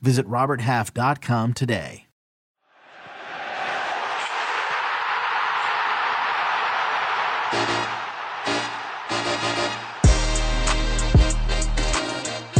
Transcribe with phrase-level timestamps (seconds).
[0.00, 2.06] Visit RobertHalf.com today.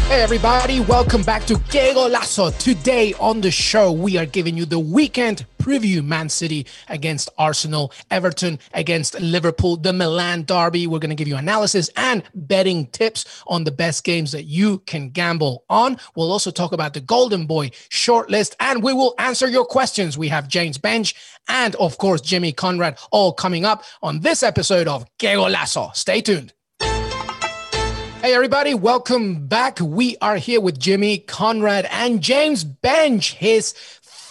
[0.08, 2.56] Hey everybody, welcome back to Que Golazo.
[2.58, 7.92] Today on the show, we are giving you the weekend preview Man City against Arsenal,
[8.08, 10.86] Everton against Liverpool, the Milan Derby.
[10.86, 14.78] We're going to give you analysis and betting tips on the best games that you
[14.86, 15.98] can gamble on.
[16.14, 20.16] We'll also talk about the Golden Boy shortlist and we will answer your questions.
[20.16, 21.14] We have James Benge
[21.48, 25.94] and, of course, Jimmy Conrad all coming up on this episode of Que Golazo.
[25.96, 26.52] Stay tuned.
[26.78, 29.78] Hey, everybody, welcome back.
[29.80, 33.74] We are here with Jimmy Conrad and James Benge, his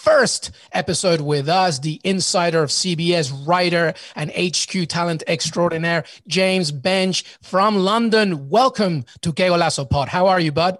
[0.06, 7.24] first episode with us, the insider of CBS, writer and HQ talent extraordinaire, James Benge
[7.42, 8.48] from London.
[8.48, 10.08] Welcome to Que Golazo Pod.
[10.08, 10.78] How are you, bud?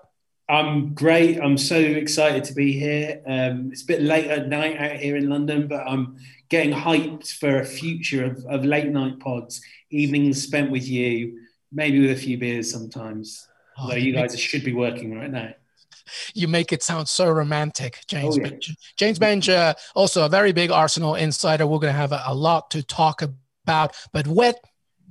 [0.48, 1.40] I'm great.
[1.40, 3.20] I'm so excited to be here.
[3.26, 7.32] Um, it's a bit late at night out here in London, but I'm getting hyped
[7.32, 9.60] for a future of, of late night pods,
[9.90, 11.40] evenings spent with you
[11.72, 13.44] maybe with a few beers sometimes.
[13.76, 15.52] Oh, Although you guys should be working right now.
[16.34, 18.38] You make it sound so romantic, James.
[18.38, 18.74] Oh, yeah.
[18.96, 21.66] James Benge, uh, also a very big Arsenal insider.
[21.66, 23.96] We're going to have a, a lot to talk about.
[24.12, 24.58] But what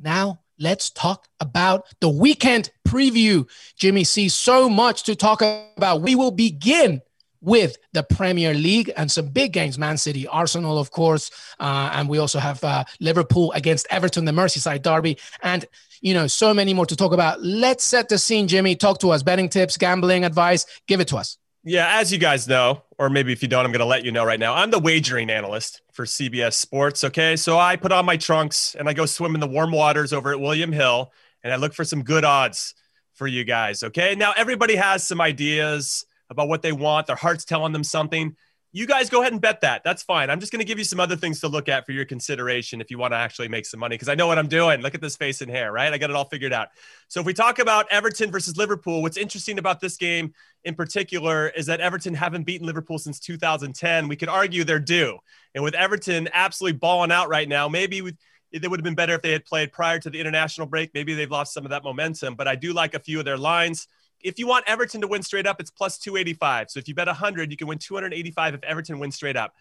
[0.01, 0.41] now?
[0.57, 3.45] Let's talk about the weekend preview.
[3.75, 6.01] Jimmy sees so much to talk about.
[6.01, 7.01] We will begin
[7.41, 11.29] with the Premier League and some big games Man City, Arsenal, of course.
[11.59, 15.17] Uh, and we also have uh, Liverpool against Everton, the Merseyside Derby.
[15.43, 15.65] And,
[16.01, 17.41] you know, so many more to talk about.
[17.41, 18.75] Let's set the scene, Jimmy.
[18.75, 19.23] Talk to us.
[19.23, 20.65] Betting tips, gambling advice.
[20.87, 21.37] Give it to us.
[21.67, 24.11] Yeah, as you guys know, or maybe if you don't, I'm going to let you
[24.11, 24.53] know right now.
[24.53, 27.03] I'm the wagering analyst for CBS Sports.
[27.03, 27.35] Okay.
[27.35, 30.31] So I put on my trunks and I go swim in the warm waters over
[30.31, 31.11] at William Hill
[31.43, 32.75] and I look for some good odds
[33.15, 33.81] for you guys.
[33.81, 34.13] Okay.
[34.13, 37.07] Now, everybody has some ideas about what they want.
[37.07, 38.35] Their heart's telling them something.
[38.75, 39.85] You guys go ahead and bet that.
[39.85, 40.29] That's fine.
[40.29, 42.81] I'm just going to give you some other things to look at for your consideration
[42.81, 44.81] if you want to actually make some money because I know what I'm doing.
[44.81, 45.93] Look at this face and hair, right?
[45.93, 46.67] I got it all figured out.
[47.07, 50.33] So if we talk about Everton versus Liverpool, what's interesting about this game
[50.65, 54.09] in particular is that Everton haven't beaten Liverpool since 2010.
[54.09, 55.19] We could argue they're due.
[55.53, 58.17] And with Everton absolutely balling out right now, maybe we
[58.51, 60.91] it would have been better if they had played prior to the international break.
[60.93, 63.37] Maybe they've lost some of that momentum, but I do like a few of their
[63.37, 63.87] lines.
[64.21, 66.71] If you want Everton to win straight up, it's plus 285.
[66.71, 69.53] So if you bet 100, you can win 285 if Everton wins straight up.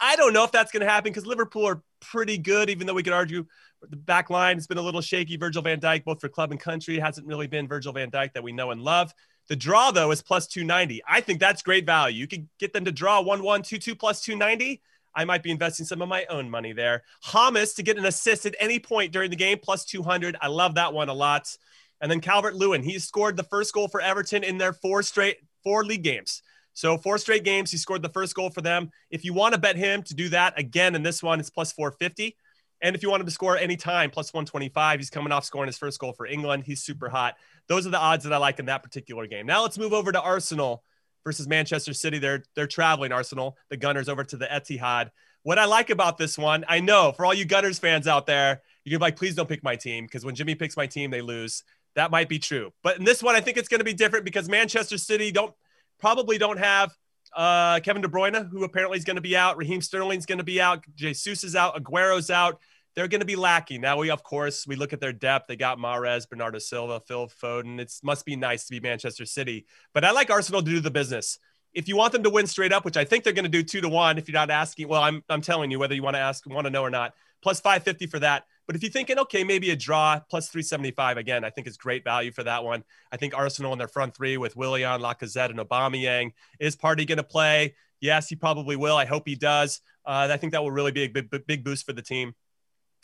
[0.00, 2.94] I don't know if that's going to happen because Liverpool are pretty good, even though
[2.94, 3.46] we could argue
[3.88, 5.36] the back line has been a little shaky.
[5.36, 8.42] Virgil van Dijk, both for club and country, hasn't really been Virgil van Dijk that
[8.42, 9.12] we know and love.
[9.48, 11.02] The draw, though, is plus 290.
[11.08, 12.18] I think that's great value.
[12.18, 14.80] You could get them to draw 1 1 2 2 plus 290.
[15.14, 17.02] I might be investing some of my own money there.
[17.32, 20.36] James to get an assist at any point during the game, plus 200.
[20.40, 21.54] I love that one a lot.
[22.02, 25.38] And then Calvert Lewin, he scored the first goal for Everton in their four straight
[25.62, 26.42] four league games.
[26.74, 28.90] So four straight games, he scored the first goal for them.
[29.10, 31.72] If you want to bet him to do that again in this one, it's plus
[31.72, 32.36] 450.
[32.80, 35.68] And if you want him to score any time, plus 125, he's coming off scoring
[35.68, 36.64] his first goal for England.
[36.66, 37.36] He's super hot.
[37.68, 39.46] Those are the odds that I like in that particular game.
[39.46, 40.82] Now let's move over to Arsenal
[41.24, 42.18] versus Manchester City.
[42.18, 45.10] They're they're traveling Arsenal, the Gunners over to the Etihad.
[45.44, 48.62] What I like about this one, I know for all you Gunners fans out there,
[48.84, 51.62] you're like, please don't pick my team because when Jimmy picks my team, they lose
[51.94, 52.72] that might be true.
[52.82, 55.54] But in this one, I think it's going to be different because Manchester City don't
[55.98, 56.90] probably don't have
[57.34, 59.56] uh, Kevin De Bruyne, who apparently is going to be out.
[59.56, 60.84] Raheem Sterling's going to be out.
[60.94, 61.76] Jesus is out.
[61.76, 62.60] Aguero's out.
[62.94, 63.80] They're going to be lacking.
[63.80, 65.46] Now we, of course, we look at their depth.
[65.48, 67.80] They got Mahrez, Bernardo Silva, Phil Foden.
[67.80, 69.66] It must be nice to be Manchester City.
[69.94, 71.38] But I like Arsenal to do the business.
[71.72, 73.62] If you want them to win straight up, which I think they're going to do
[73.62, 76.16] two to one, if you're not asking, well, I'm, I'm telling you whether you want
[76.16, 78.44] to ask, want to know or not, plus 550 for that.
[78.72, 82.04] But if you're thinking, okay, maybe a draw plus 375 again, I think is great
[82.04, 82.84] value for that one.
[83.12, 86.32] I think Arsenal in their front three with Willian, Lacazette, and Aubameyang.
[86.58, 87.74] Is Partey going to play?
[88.00, 88.96] Yes, he probably will.
[88.96, 89.82] I hope he does.
[90.06, 92.34] Uh, I think that will really be a big, big boost for the team.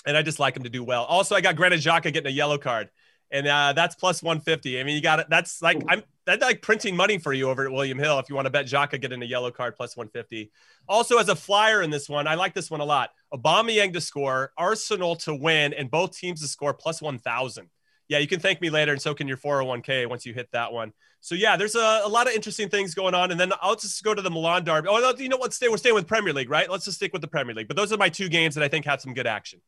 [0.06, 1.04] And I just like him to do well.
[1.04, 2.88] Also, I got Granit Xhaka getting a yellow card
[3.30, 4.80] and uh, that's plus 150.
[4.80, 5.26] I mean, you got it.
[5.28, 8.34] That's like I'm that's like printing money for you over at William Hill if you
[8.34, 10.50] want to bet Xhaka getting a yellow card plus 150.
[10.88, 13.10] Also, as a flyer in this one, I like this one a lot.
[13.32, 17.70] Aubameyang to score, Arsenal to win, and both teams to score plus 1,000.
[18.08, 20.72] Yeah, you can thank me later, and so can your 401k once you hit that
[20.72, 20.92] one.
[21.20, 24.02] So yeah, there's a, a lot of interesting things going on, and then I'll just
[24.02, 24.88] go to the Milan derby.
[24.90, 25.52] Oh, you know what?
[25.52, 25.68] Stay.
[25.68, 26.70] We're staying with Premier League, right?
[26.70, 27.68] Let's just stick with the Premier League.
[27.68, 29.60] But those are my two games that I think had some good action.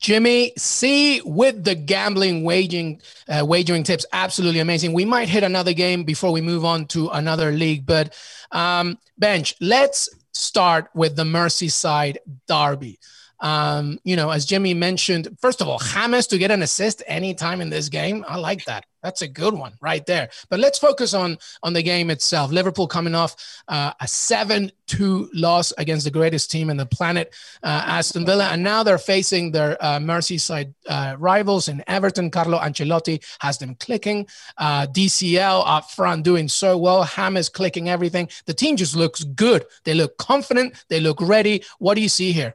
[0.00, 4.92] Jimmy C with the gambling wagering uh, wagering tips, absolutely amazing.
[4.92, 8.14] We might hit another game before we move on to another league, but
[8.52, 9.54] um, Benge.
[9.60, 12.98] Let's start with the Merseyside derby.
[13.40, 17.60] Um, you know, as Jimmy mentioned, first of all, James to get an assist anytime
[17.60, 18.24] in this game.
[18.26, 18.86] I like that.
[19.06, 20.30] That's a good one right there.
[20.50, 22.50] But let's focus on on the game itself.
[22.50, 23.36] Liverpool coming off
[23.68, 27.32] uh, a seven-two loss against the greatest team in the planet,
[27.62, 32.32] uh, Aston Villa, and now they're facing their uh, Merseyside uh, rivals in Everton.
[32.32, 34.26] Carlo Ancelotti has them clicking.
[34.58, 37.04] Uh, DCL up front doing so well.
[37.04, 38.28] James clicking everything.
[38.46, 39.66] The team just looks good.
[39.84, 40.84] They look confident.
[40.88, 41.62] They look ready.
[41.78, 42.54] What do you see here?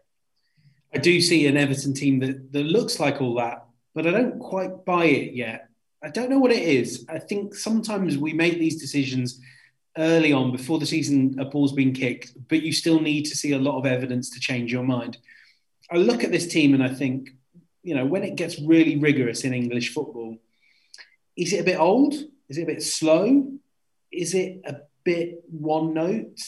[0.93, 3.65] I do see an Everton team that, that looks like all that,
[3.95, 5.70] but I don't quite buy it yet.
[6.03, 7.05] I don't know what it is.
[7.09, 9.39] I think sometimes we make these decisions
[9.97, 13.51] early on before the season a ball's been kicked, but you still need to see
[13.53, 15.17] a lot of evidence to change your mind.
[15.91, 17.29] I look at this team and I think,
[17.83, 20.37] you know, when it gets really rigorous in English football,
[21.35, 22.13] is it a bit old?
[22.49, 23.51] Is it a bit slow?
[24.11, 26.39] Is it a bit one note?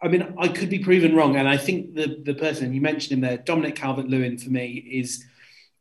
[0.00, 3.12] I mean, I could be proven wrong, and I think the the person you mentioned
[3.12, 5.24] him there, Dominic Calvert-Lewin, for me is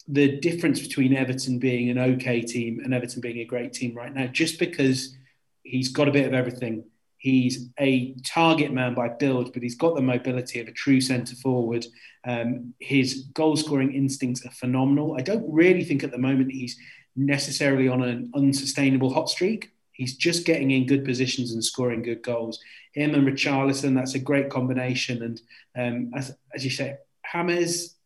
[0.08, 4.14] the difference between Everton being an okay team and Everton being a great team right
[4.14, 4.28] now.
[4.28, 5.16] Just because
[5.64, 6.86] he's got a bit of everything,
[7.18, 11.36] he's a target man by build, but he's got the mobility of a true centre
[11.36, 11.86] forward.
[12.26, 15.16] Um, his goal scoring instincts are phenomenal.
[15.18, 16.78] I don't really think at the moment he's
[17.16, 19.72] necessarily on an unsustainable hot streak.
[19.92, 22.60] He's just getting in good positions and scoring good goals.
[22.94, 25.24] Him and Richarlison, that's a great combination.
[25.24, 25.42] And
[25.76, 26.98] um, as, as you say,
[27.34, 27.97] James,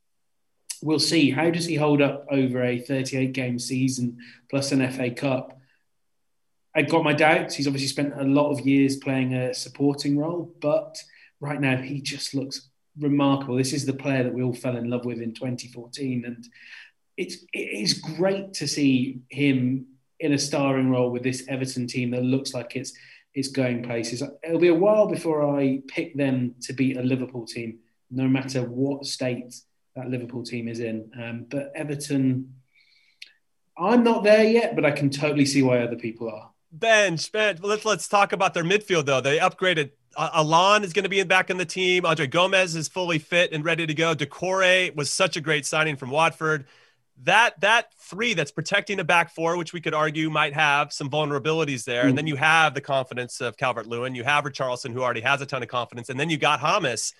[0.81, 1.31] we'll see.
[1.31, 4.17] How does he hold up over a 38 game season
[4.49, 5.57] plus an FA Cup?
[6.75, 7.55] I've got my doubts.
[7.55, 10.97] He's obviously spent a lot of years playing a supporting role, but
[11.39, 13.55] right now he just looks remarkable.
[13.55, 16.25] This is the player that we all fell in love with in 2014.
[16.25, 16.47] And
[17.17, 19.87] it's, it is great to see him
[20.19, 22.93] in a starring role with this Everton team that looks like it's
[23.33, 24.21] it's going places.
[24.43, 27.79] It'll be a while before I pick them to beat a Liverpool team,
[28.09, 29.55] no matter what state
[29.95, 31.11] that Liverpool team is in.
[31.21, 32.53] Um, but Everton,
[33.77, 36.51] I'm not there yet, but I can totally see why other people are.
[36.77, 37.59] Benge, Benge.
[37.61, 39.21] Let's let's talk about their midfield though.
[39.21, 39.91] They upgraded.
[40.15, 42.05] Uh, Allan is going to be back in the team.
[42.05, 44.13] Andre Gomez is fully fit and ready to go.
[44.13, 46.65] Doucouré was such a great signing from Watford
[47.23, 51.09] that that three that's protecting a back four, which we could argue might have some
[51.09, 52.09] vulnerabilities there, mm.
[52.09, 55.41] and then you have the confidence of Calvert Lewin, you have Richarlison who already has
[55.41, 57.13] a ton of confidence, and then you got James.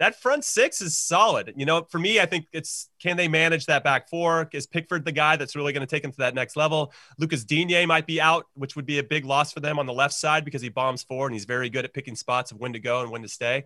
[0.00, 1.52] That front six is solid.
[1.56, 4.48] You know, for me, I think it's can they manage that back four?
[4.52, 6.94] Is Pickford the guy that's really going to take them to that next level?
[7.18, 9.92] Lucas Digne might be out, which would be a big loss for them on the
[9.92, 12.72] left side because he bombs forward and he's very good at picking spots of when
[12.72, 13.62] to go and when to stay.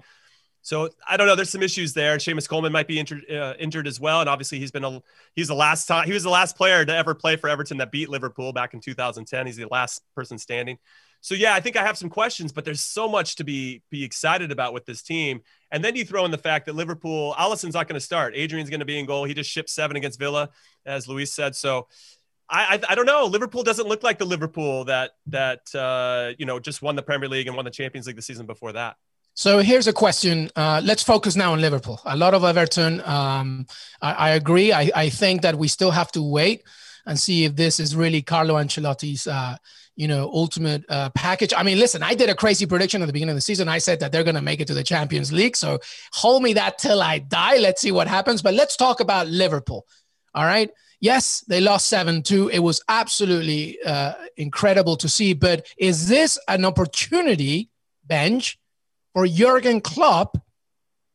[0.62, 1.36] So I don't know.
[1.36, 2.16] There's some issues there.
[2.16, 5.00] Seamus Coleman might be injured, uh, injured as well, and obviously he's been a
[5.36, 7.92] he's the last time he was the last player to ever play for Everton that
[7.92, 9.46] beat Liverpool back in 2010.
[9.46, 10.78] He's the last person standing.
[11.24, 14.04] So yeah, I think I have some questions, but there's so much to be be
[14.04, 15.40] excited about with this team.
[15.70, 18.34] And then you throw in the fact that Liverpool, Alisson's not going to start.
[18.36, 19.24] Adrian's going to be in goal.
[19.24, 20.50] He just shipped seven against Villa,
[20.84, 21.56] as Luis said.
[21.56, 21.88] So.
[22.46, 23.24] I, I, I don't know.
[23.24, 27.26] Liverpool doesn't look like the Liverpool that that uh, you know just won the Premier
[27.26, 28.96] League and won the Champions League the season before that.
[29.32, 30.50] So here's a question.
[30.54, 32.02] Uh, let's focus now on Liverpool.
[32.04, 33.00] A lot of Everton.
[33.00, 33.66] Um,
[34.02, 34.74] I, I, agree.
[34.74, 36.64] I, I, think that we still have to wait
[37.06, 39.56] and see if this is really Carlo Ancelotti's, uh,
[39.96, 41.52] you know, ultimate uh, package.
[41.56, 43.68] I mean, listen, I did a crazy prediction at the beginning of the season.
[43.68, 45.56] I said that they're going to make it to the Champions League.
[45.56, 45.78] So
[46.12, 47.58] hold me that till I die.
[47.58, 48.42] Let's see what happens.
[48.42, 49.86] But let's talk about Liverpool.
[50.34, 50.70] All right.
[51.00, 52.48] Yes, they lost 7 2.
[52.48, 55.32] It was absolutely uh, incredible to see.
[55.34, 57.70] But is this an opportunity,
[58.08, 58.56] Benge?
[59.14, 60.36] for Jurgen Klopp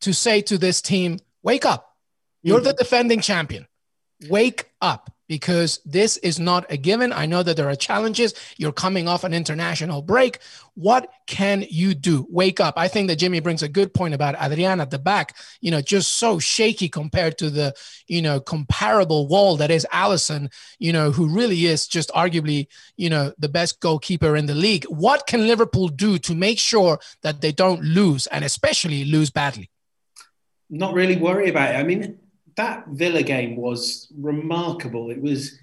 [0.00, 1.94] to say to this team, wake up.
[2.42, 2.64] You're mm-hmm.
[2.64, 3.66] the defending champion.
[4.28, 7.12] Wake up because this is not a given.
[7.12, 8.34] I know that there are challenges.
[8.56, 10.40] You're coming off an international break.
[10.74, 12.26] What can you do?
[12.28, 12.74] Wake up.
[12.76, 15.80] I think that Jimmy brings a good point about Adrian at the back, you know,
[15.80, 17.72] just so shaky compared to the,
[18.08, 23.08] you know, comparable wall that is Alisson, you know, who really is just arguably, you
[23.08, 24.84] know, the best goalkeeper in the league.
[24.86, 29.70] What can Liverpool do to make sure that they don't lose and especially lose badly?
[30.68, 31.78] Not really worry about it.
[31.78, 32.18] I mean,
[32.56, 35.10] that Villa game was remarkable.
[35.10, 35.58] It was,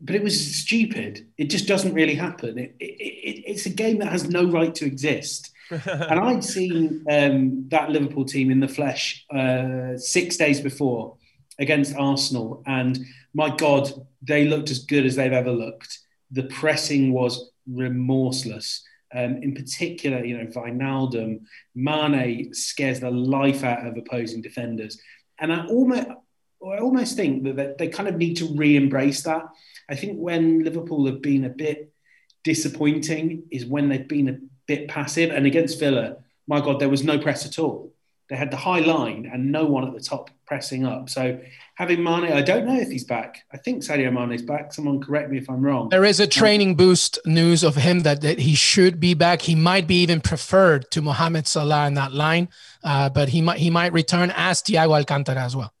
[0.00, 1.26] but it was stupid.
[1.38, 2.58] It just doesn't really happen.
[2.58, 5.52] It, it, it, it's a game that has no right to exist.
[5.70, 11.16] and I'd seen um, that Liverpool team in the flesh uh, six days before
[11.58, 12.98] against Arsenal, and
[13.34, 13.90] my God,
[14.22, 15.98] they looked as good as they've ever looked.
[16.30, 18.82] The pressing was remorseless.
[19.12, 21.40] Um, in particular, you know, Wijnaldum,
[21.74, 25.00] Mane scares the life out of opposing defenders.
[25.40, 29.42] And I almost, I almost think that they kind of need to re-embrace that.
[29.88, 31.92] I think when Liverpool have been a bit
[32.44, 35.30] disappointing is when they've been a bit passive.
[35.30, 36.16] And against Villa,
[36.46, 37.92] my God, there was no press at all.
[38.30, 41.10] They had the high line and no one at the top pressing up.
[41.10, 41.40] So
[41.74, 43.42] having Mane, I don't know if he's back.
[43.52, 44.72] I think Sadio Mane is back.
[44.72, 45.88] Someone correct me if I'm wrong.
[45.88, 49.42] There is a training boost news of him that, that he should be back.
[49.42, 52.48] He might be even preferred to Mohamed Salah in that line,
[52.84, 55.74] uh, but he might he might return as Thiago Alcantara as well.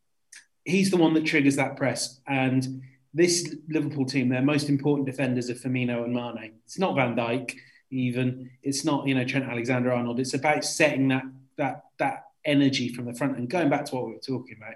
[0.64, 2.20] He's the one that triggers that press.
[2.26, 2.82] And
[3.14, 6.54] this Liverpool team, their most important defenders are Firmino and Mane.
[6.64, 7.54] It's not Van Dijk
[7.92, 8.50] even.
[8.64, 10.18] It's not, you know, Trent Alexander Arnold.
[10.18, 11.22] It's about setting that
[11.56, 13.36] that that energy from the front.
[13.36, 14.74] And going back to what we were talking about,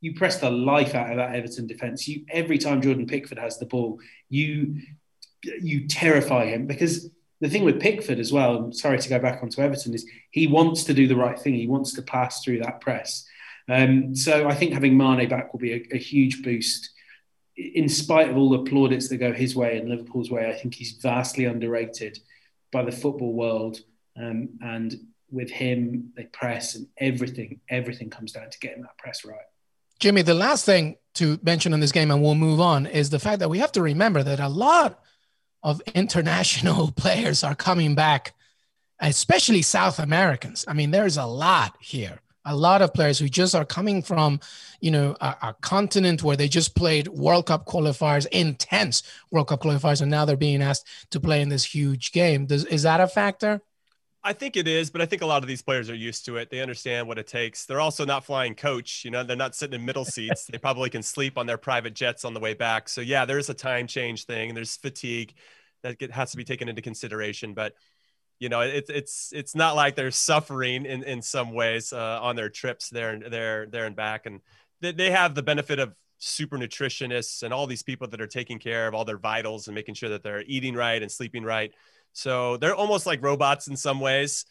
[0.00, 2.06] you press the life out of that Everton defence.
[2.06, 4.82] You every time Jordan Pickford has the ball, you
[5.42, 8.72] you terrify him because the thing with Pickford as well.
[8.72, 11.54] Sorry to go back onto Everton is he wants to do the right thing.
[11.54, 13.26] He wants to pass through that press.
[13.68, 16.90] Um, so I think having Mane back will be a, a huge boost.
[17.56, 20.74] In spite of all the plaudits that go his way and Liverpool's way, I think
[20.74, 22.18] he's vastly underrated
[22.72, 23.78] by the football world.
[24.16, 24.94] Um, and
[25.34, 29.38] with him, they press and everything, everything comes down to getting that press right.
[30.00, 33.18] Jimmy, the last thing to mention in this game, and we'll move on, is the
[33.18, 35.00] fact that we have to remember that a lot
[35.62, 38.34] of international players are coming back,
[39.00, 40.64] especially South Americans.
[40.68, 42.20] I mean, there's a lot here.
[42.46, 44.38] A lot of players who just are coming from,
[44.78, 49.62] you know, a, a continent where they just played World Cup qualifiers, intense World Cup
[49.62, 52.44] qualifiers, and now they're being asked to play in this huge game.
[52.44, 53.62] Does, is that a factor?
[54.26, 56.38] I think it is, but I think a lot of these players are used to
[56.38, 56.50] it.
[56.50, 57.66] They understand what it takes.
[57.66, 59.04] They're also not flying coach.
[59.04, 60.46] You know, they're not sitting in middle seats.
[60.50, 62.88] they probably can sleep on their private jets on the way back.
[62.88, 64.48] So yeah, there's a time change thing.
[64.48, 65.34] And there's fatigue
[65.82, 67.52] that has to be taken into consideration.
[67.52, 67.74] But
[68.40, 72.34] you know, it's it's it's not like they're suffering in in some ways uh, on
[72.34, 74.24] their trips there and there there and back.
[74.24, 74.40] And
[74.80, 78.58] they, they have the benefit of super nutritionists and all these people that are taking
[78.58, 81.72] care of all their vitals and making sure that they're eating right and sleeping right
[82.14, 84.46] so they're almost like robots in some ways.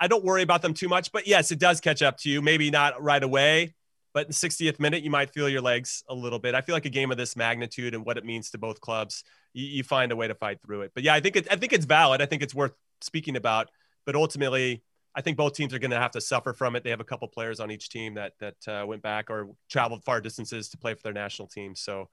[0.00, 2.40] I don't worry about them too much, but yes, it does catch up to you.
[2.40, 3.74] Maybe not right away,
[4.14, 6.54] but in the 60th minute, you might feel your legs a little bit.
[6.54, 9.24] I feel like a game of this magnitude and what it means to both clubs,
[9.52, 10.92] you, you find a way to fight through it.
[10.94, 12.22] But yeah, I think it, I think it's valid.
[12.22, 13.68] I think it's worth speaking about.
[14.06, 14.84] But ultimately,
[15.14, 16.84] I think both teams are going to have to suffer from it.
[16.84, 20.04] They have a couple players on each team that that uh, went back or traveled
[20.04, 21.74] far distances to play for their national team.
[21.74, 22.08] So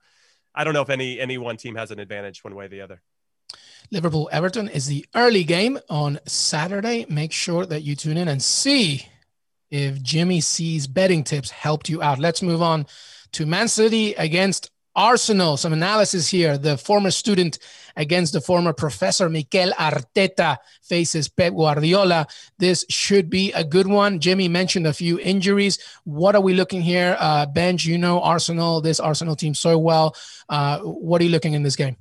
[0.52, 2.80] I don't know if any any one team has an advantage one way or the
[2.80, 3.00] other.
[3.90, 7.06] Liverpool Everton is the early game on Saturday.
[7.08, 9.06] Make sure that you tune in and see
[9.70, 12.18] if Jimmy C's betting tips helped you out.
[12.18, 12.86] Let's move on
[13.32, 15.56] to Man City against Arsenal.
[15.56, 16.58] Some analysis here.
[16.58, 17.58] The former student
[17.96, 22.26] against the former professor Mikel Arteta faces Pep Guardiola.
[22.58, 24.20] This should be a good one.
[24.20, 25.78] Jimmy mentioned a few injuries.
[26.04, 27.16] What are we looking here?
[27.20, 30.16] Uh, Benj, you know Arsenal, this Arsenal team so well.
[30.48, 31.96] Uh, what are you looking in this game?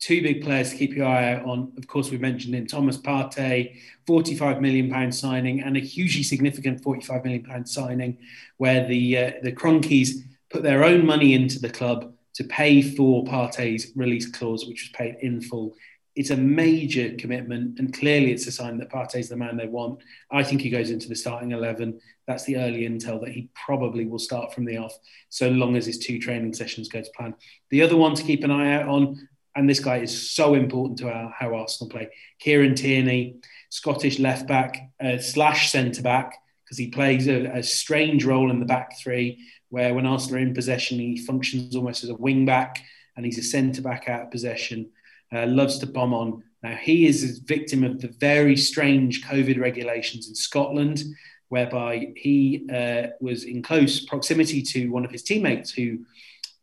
[0.00, 1.72] Two big players to keep your eye out on.
[1.76, 3.76] Of course, we mentioned in Thomas Partey,
[4.06, 8.18] 45 million pound signing, and a hugely significant 45 million pound signing,
[8.58, 10.10] where the uh, the Kroenkes
[10.50, 14.90] put their own money into the club to pay for Partey's release clause, which was
[14.90, 15.74] paid in full.
[16.14, 20.00] It's a major commitment, and clearly it's a sign that Partey's the man they want.
[20.30, 22.00] I think he goes into the starting 11.
[22.26, 24.96] That's the early intel that he probably will start from the off,
[25.28, 27.34] so long as his two training sessions go to plan.
[27.70, 29.27] The other one to keep an eye out on
[29.58, 32.08] and this guy is so important to our, how Arsenal play.
[32.38, 33.34] Kieran Tierney,
[33.70, 36.32] Scottish left back uh, slash centre back,
[36.64, 40.42] because he plays a, a, strange role in the back three, where when Arsenal are
[40.42, 42.84] in possession, he functions almost as a wing back,
[43.16, 44.90] and he's a centre back out of possession.
[45.34, 46.44] Uh, loves to bomb on.
[46.62, 51.02] Now he is a victim of the very strange COVID regulations in Scotland,
[51.48, 55.98] whereby he uh, was in close proximity to one of his teammates who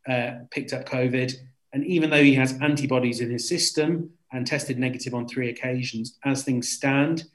[0.08, 1.34] uh, picked up COVID
[1.76, 6.18] and even though he has antibodies in his system and tested negative on three occasions,
[6.24, 7.26] as things stand,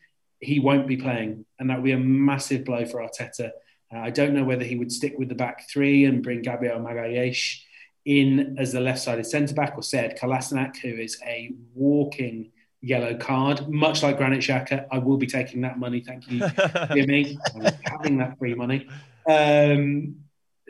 [0.41, 1.45] he won't be playing.
[1.59, 3.51] And that would be a massive blow for Arteta.
[3.95, 6.81] Uh, I don't know whether he would stick with the back three and bring Gabriel
[6.81, 7.61] Magalhaes
[8.07, 14.03] in as the left-sided centre-back or said Kolasinac, who is a walking yellow card, much
[14.03, 14.87] like Granit Xhaka.
[14.91, 16.01] I will be taking that money.
[16.01, 16.49] Thank you,
[16.95, 17.37] Jimmy.
[17.85, 18.89] having that free money.
[19.29, 20.17] Um,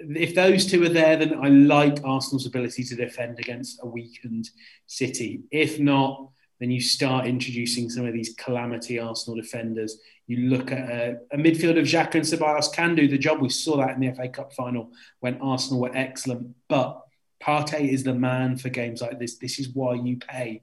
[0.08, 4.50] if those two are there, then I like Arsenal's ability to defend against a weakened
[4.86, 5.42] City.
[5.50, 9.98] If not, then you start introducing some of these calamity Arsenal defenders.
[10.26, 13.40] You look at a, a midfield of Xhaka and Ceballos can do the job.
[13.40, 14.90] We saw that in the FA Cup final
[15.20, 16.54] when Arsenal were excellent.
[16.68, 17.02] But
[17.42, 19.38] Partey is the man for games like this.
[19.38, 20.62] This is why you pay.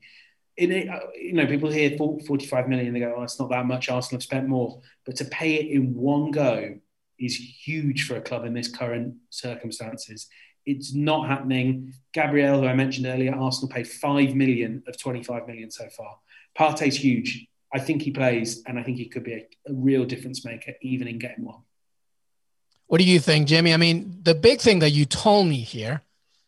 [0.55, 3.89] You know, people hear 45 million, they go, oh, it's not that much.
[3.89, 4.81] Arsenal have spent more.
[5.05, 6.79] But to pay it in one go
[7.19, 10.27] is huge for a club in this current circumstances.
[10.65, 11.93] It's not happening.
[12.13, 16.17] Gabriel, who I mentioned earlier, Arsenal paid 5 million of 25 million so far.
[16.57, 17.47] Partey's huge.
[17.73, 20.73] I think he plays, and I think he could be a, a real difference maker,
[20.81, 21.61] even in game one.
[22.87, 23.73] What do you think, Jimmy?
[23.73, 26.01] I mean, the big thing that you told me here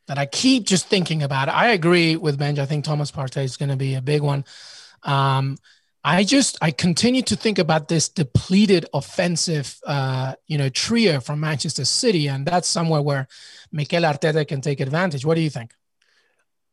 [0.08, 2.60] that I keep just thinking about, I agree with Benj.
[2.60, 4.46] I think Thomas Partey is going to be a big one.
[5.04, 5.58] Um,
[6.10, 11.40] I just I continue to think about this depleted offensive, uh, you know, trio from
[11.40, 13.28] Manchester City, and that's somewhere where
[13.72, 15.24] Mikel Arteta can take advantage.
[15.24, 15.76] What do you think?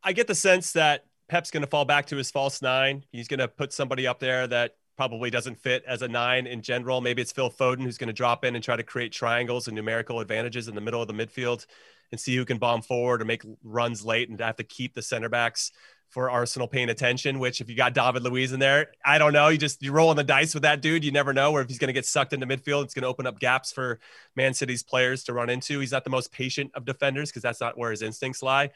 [0.03, 3.05] I get the sense that Pep's going to fall back to his false nine.
[3.13, 6.63] He's going to put somebody up there that probably doesn't fit as a nine in
[6.63, 7.03] general.
[7.03, 9.77] Maybe it's Phil Foden who's going to drop in and try to create triangles and
[9.77, 11.67] numerical advantages in the middle of the midfield
[12.11, 15.03] and see who can bomb forward or make runs late and have to keep the
[15.03, 15.73] center backs
[16.09, 17.39] for Arsenal paying attention.
[17.39, 19.49] Which, if you got David Luiz in there, I don't know.
[19.49, 21.05] You just you're rolling the dice with that dude.
[21.05, 23.09] You never know where if he's going to get sucked into midfield, it's going to
[23.09, 24.01] open up gaps for
[24.35, 25.81] Man City's players to run into.
[25.81, 28.71] He's not the most patient of defenders because that's not where his instincts lie.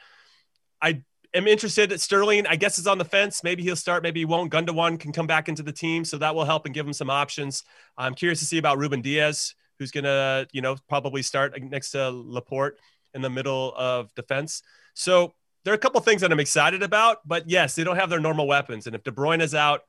[0.81, 3.43] I am interested that Sterling, I guess, is on the fence.
[3.43, 4.51] Maybe he'll start, maybe he won't.
[4.51, 7.09] Gundogan can come back into the team, so that will help and give him some
[7.09, 7.63] options.
[7.97, 11.59] I'm curious to see about Ruben Dias, who's going to, you know, probably start uh,
[11.61, 12.79] next to Laporte
[13.13, 14.61] in the middle of defense.
[14.93, 18.09] So there are a couple things that I'm excited about, but yes, they don't have
[18.09, 18.87] their normal weapons.
[18.87, 19.81] And if De Bruyne is out,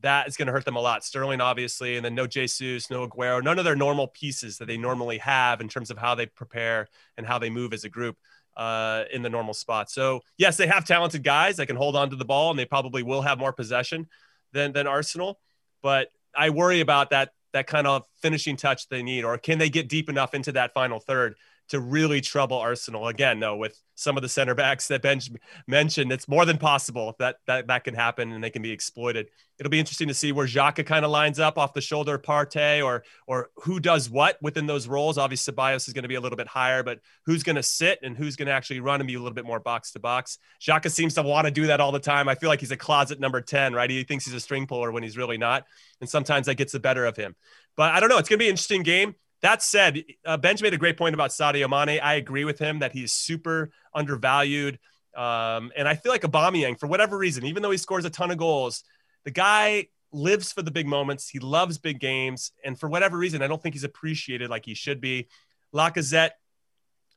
[0.00, 1.04] that is going to hurt them a lot.
[1.04, 4.76] Sterling, obviously, and then no Jesus, no Aguero, none of their normal pieces that they
[4.76, 8.16] normally have in terms of how they prepare and how they move as a group
[8.56, 9.90] uh, in the normal spot.
[9.90, 12.64] So yes, they have talented guys that can hold on to the ball, and they
[12.64, 14.06] probably will have more possession
[14.52, 15.38] than than Arsenal.
[15.82, 19.70] But I worry about that that kind of finishing touch they need, or can they
[19.70, 21.34] get deep enough into that final third
[21.68, 23.08] to really trouble Arsenal.
[23.08, 25.20] Again, Though, with some of the center backs that Ben
[25.66, 29.28] mentioned, it's more than possible that that that can happen and they can be exploited.
[29.58, 32.22] It'll be interesting to see where Xhaka kind of lines up off the shoulder of
[32.22, 35.18] Partey or or who does what within those roles.
[35.18, 37.98] Obviously, Ceballos is going to be a little bit higher, but who's going to sit
[38.02, 40.38] and who's going to actually run and be a little bit more box to box.
[40.60, 42.28] Xhaka seems to want to do that all the time.
[42.28, 43.90] I feel like he's a closet number 10, right?
[43.90, 45.64] He thinks he's a string puller when he's really not.
[46.00, 47.34] And sometimes that gets the better of him.
[47.76, 48.18] But I don't know.
[48.18, 49.14] It's going to be an interesting game.
[49.42, 52.00] That said, uh, Benj made a great point about Sadio Mane.
[52.00, 54.78] I agree with him that he's super undervalued.
[55.16, 58.30] Um, and I feel like Aubameyang, for whatever reason, even though he scores a ton
[58.30, 58.84] of goals,
[59.24, 61.28] the guy lives for the big moments.
[61.28, 62.52] He loves big games.
[62.64, 65.28] And for whatever reason, I don't think he's appreciated like he should be.
[65.74, 66.30] Lacazette,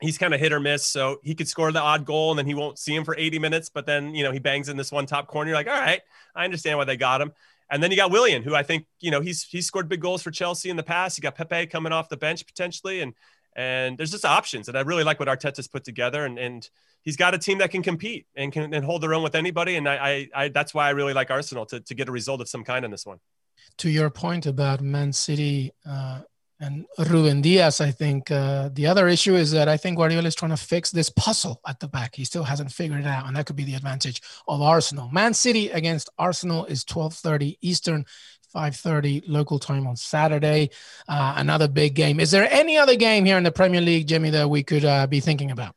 [0.00, 0.86] he's kind of hit or miss.
[0.86, 3.38] So he could score the odd goal and then he won't see him for 80
[3.38, 3.68] minutes.
[3.68, 5.50] But then, you know, he bangs in this one top corner.
[5.50, 6.00] You're like, all right,
[6.34, 7.32] I understand why they got him.
[7.70, 10.22] And then you got Willian, who I think you know he's he's scored big goals
[10.22, 11.18] for Chelsea in the past.
[11.18, 13.14] You got Pepe coming off the bench potentially, and
[13.54, 14.68] and there's just options.
[14.68, 16.68] And I really like what Arteta's put together, and and
[17.02, 19.76] he's got a team that can compete and can and hold their own with anybody.
[19.76, 22.40] And I, I, I that's why I really like Arsenal to to get a result
[22.40, 23.18] of some kind in this one.
[23.78, 26.22] To your point about Man City uh,
[26.62, 27.80] and Ruben Dias.
[27.80, 30.90] I think uh, the other issue is that I think Guardiola is trying to fix
[30.90, 32.14] this puzzle at the back.
[32.14, 35.10] He still hasn't figured it out, and that could be the advantage of Arsenal.
[35.10, 38.06] Man City against Arsenal is 12:30 Eastern.
[38.54, 40.68] 5:30 local time on Saturday.
[41.08, 42.20] Uh, another big game.
[42.20, 45.06] Is there any other game here in the Premier League, Jimmy, that we could uh,
[45.06, 45.74] be thinking about?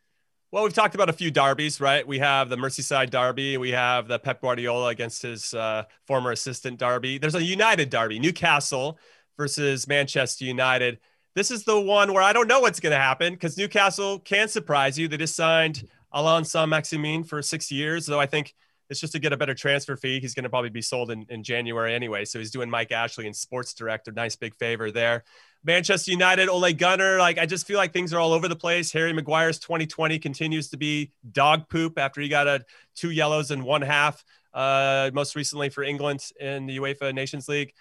[0.52, 2.06] Well, we've talked about a few derbies, right?
[2.06, 3.58] We have the Merseyside derby.
[3.58, 7.18] We have the Pep Guardiola against his uh, former assistant derby.
[7.18, 8.98] There's a United derby, Newcastle
[9.38, 11.00] versus Manchester United.
[11.36, 14.48] This is the one where I don't know what's going to happen because Newcastle can
[14.48, 15.08] surprise you.
[15.08, 18.54] They just signed Allan Saint-Maximin for six years, though I think
[18.90, 20.20] it's just to get a better transfer fee.
[20.20, 22.24] He's going to probably be sold in, in January anyway.
[22.24, 24.12] So he's doing Mike Ashley and sports director.
[24.12, 25.24] Nice big favor there.
[25.64, 27.18] Manchester United, Ole Gunnar.
[27.18, 28.92] Like, I just feel like things are all over the place.
[28.94, 32.64] Harry Maguire's 2020 continues to be dog poop after he got a
[32.96, 37.74] two yellows and one half, uh, most recently for England in the UEFA Nations League.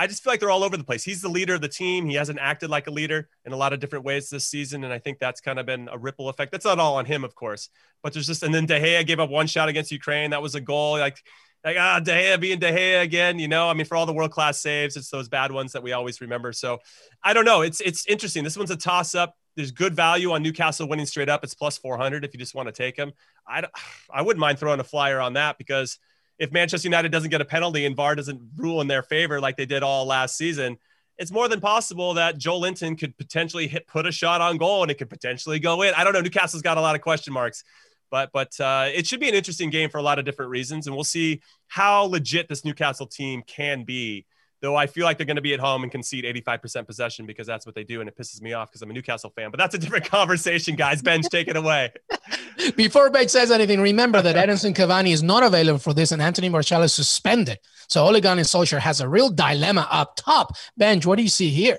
[0.00, 1.02] I just feel like they're all over the place.
[1.02, 2.08] He's the leader of the team.
[2.08, 4.84] He hasn't acted like a leader in a lot of different ways this season.
[4.84, 6.52] And I think that's kind of been a ripple effect.
[6.52, 7.68] That's not all on him, of course,
[8.00, 10.30] but there's just, and then De Gea gave up one shot against Ukraine.
[10.30, 10.92] That was a goal.
[10.92, 11.18] Like,
[11.64, 14.12] like ah, De Gea being De Gea again, you know, I mean, for all the
[14.12, 16.52] world class saves, it's those bad ones that we always remember.
[16.52, 16.78] So
[17.24, 17.62] I don't know.
[17.62, 18.44] It's, it's interesting.
[18.44, 19.34] This one's a toss up.
[19.56, 21.42] There's good value on Newcastle winning straight up.
[21.42, 23.10] It's plus 400 if you just want to take them.
[23.48, 23.64] I,
[24.12, 25.98] I wouldn't mind throwing a flyer on that because
[26.38, 29.56] if Manchester United doesn't get a penalty and VAR doesn't rule in their favor like
[29.56, 30.78] they did all last season,
[31.18, 34.90] it's more than possible that Joelinton could potentially hit put a shot on goal and
[34.90, 35.92] it could potentially go in.
[35.94, 36.20] I don't know.
[36.20, 37.64] Newcastle's got a lot of question marks,
[38.10, 40.86] but but uh, it should be an interesting game for a lot of different reasons,
[40.86, 44.26] and we'll see how legit this Newcastle team can be
[44.60, 47.46] though I feel like they're going to be at home and concede 85% possession because
[47.46, 48.00] that's what they do.
[48.00, 49.50] And it pisses me off because I'm a Newcastle fan.
[49.50, 51.02] But that's a different conversation, guys.
[51.02, 51.92] Benj, take it away.
[52.76, 56.48] Before Benj says anything, remember that Edinson Cavani is not available for this and Anthony
[56.48, 57.58] Martial is suspended.
[57.88, 60.52] So Ole and Solskjaer has a real dilemma up top.
[60.76, 61.78] Benj, what do you see here?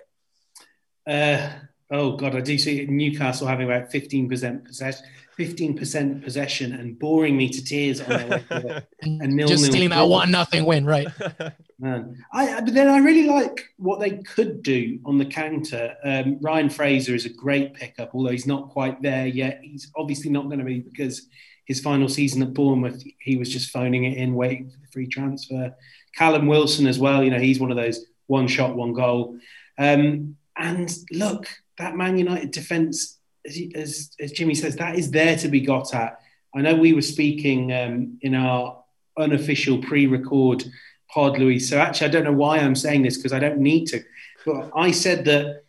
[1.05, 1.49] Uh,
[1.91, 5.05] oh, God, I do see Newcastle having about 15% possession.
[5.39, 9.89] 15% possession and boring me to tears on their way to a nil Just stealing
[9.91, 11.08] that one nothing win, right?
[11.80, 15.95] Man, I, but then I really like what they could do on the counter.
[16.04, 19.62] Um, Ryan Fraser is a great pickup, although he's not quite there yet.
[19.63, 21.28] He's obviously not going to be because
[21.63, 25.08] his final season at Bournemouth, he was just phoning it in, waiting for the free
[25.08, 25.73] transfer.
[26.15, 29.38] Callum Wilson as well, you know, he's one of those one shot, one goal.
[29.78, 31.47] Um, and look,
[31.78, 33.18] that Man United defence
[33.49, 36.19] as, as, as, Jimmy says, that is there to be got at.
[36.55, 38.83] I know we were speaking um, in our
[39.17, 40.63] unofficial pre-record
[41.12, 41.59] pod, Louis.
[41.59, 44.03] So actually, I don't know why I'm saying this because I don't need to.
[44.45, 45.63] But I said that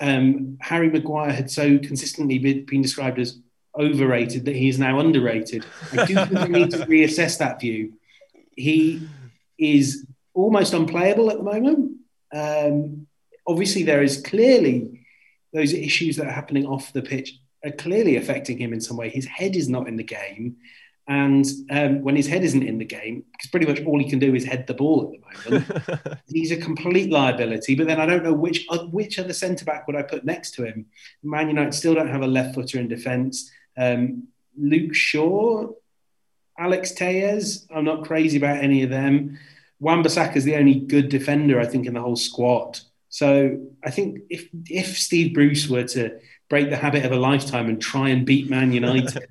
[0.00, 3.38] um, Harry Maguire had so consistently been described as
[3.78, 5.64] overrated that he is now underrated.
[5.92, 7.94] I do think we need to reassess that view.
[8.54, 9.08] He
[9.58, 11.98] is almost unplayable at the moment.
[12.34, 13.06] Um,
[13.46, 15.01] obviously, there is clearly
[15.52, 19.08] those issues that are happening off the pitch are clearly affecting him in some way.
[19.08, 20.56] His head is not in the game.
[21.08, 24.20] And um, when his head isn't in the game, because pretty much all he can
[24.20, 27.74] do is head the ball at the moment, he's a complete liability.
[27.74, 30.52] But then I don't know which uh, which other centre back would I put next
[30.54, 30.86] to him.
[31.24, 33.50] Man United still don't have a left footer in defence.
[33.76, 35.72] Um, Luke Shaw,
[36.56, 39.38] Alex Telles, I'm not crazy about any of them.
[39.80, 42.78] Wan-Bissaka is the only good defender I think in the whole squad.
[43.12, 47.68] So I think if if Steve Bruce were to break the habit of a lifetime
[47.68, 49.30] and try and beat Man United,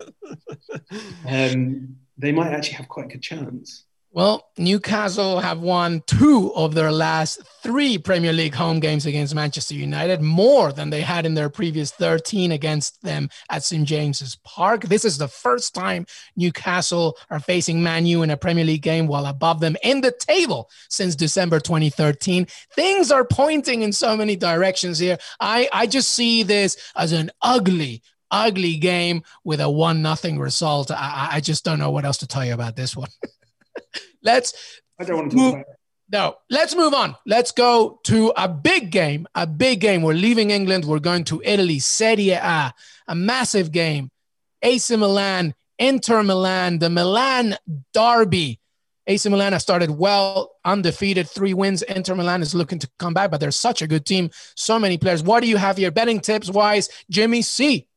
[1.28, 3.86] um, they might actually have quite a good chance.
[4.14, 9.76] Well, Newcastle have won two of their last three Premier League home games against Manchester
[9.76, 13.88] United, more than they had in their previous 13 against them at St.
[13.88, 14.84] James's Park.
[14.84, 19.08] This is the first time Newcastle are facing Man U in a Premier League game
[19.08, 22.48] while above them in the table since December 2013.
[22.76, 25.20] Things are pointing in so many directions here.
[25.40, 30.92] I, I just see this as an ugly, ugly game with a one nothing result.
[30.92, 33.08] I, I just don't know what else to tell you about this one.
[34.24, 34.82] let's.
[35.00, 35.64] I don't want to move,
[36.12, 37.16] No, let's move on.
[37.26, 39.28] Let's go to a big game.
[39.36, 40.02] A big game.
[40.02, 40.86] We're leaving England.
[40.86, 41.80] We're going to Italy.
[41.80, 42.74] Serie A.
[43.08, 44.12] A massive game.
[44.62, 47.58] AC Milan, Inter Milan, the Milan
[47.94, 48.60] derby.
[49.08, 51.82] AC Milan has started well, undefeated, three wins.
[51.82, 54.30] Inter Milan is looking to come back, but they're such a good team.
[54.56, 55.24] So many players.
[55.24, 57.88] What do you have here, betting tips wise, Jimmy C?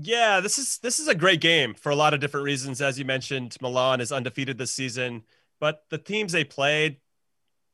[0.00, 2.80] Yeah, this is this is a great game for a lot of different reasons.
[2.80, 5.24] As you mentioned, Milan is undefeated this season,
[5.58, 6.98] but the teams they played,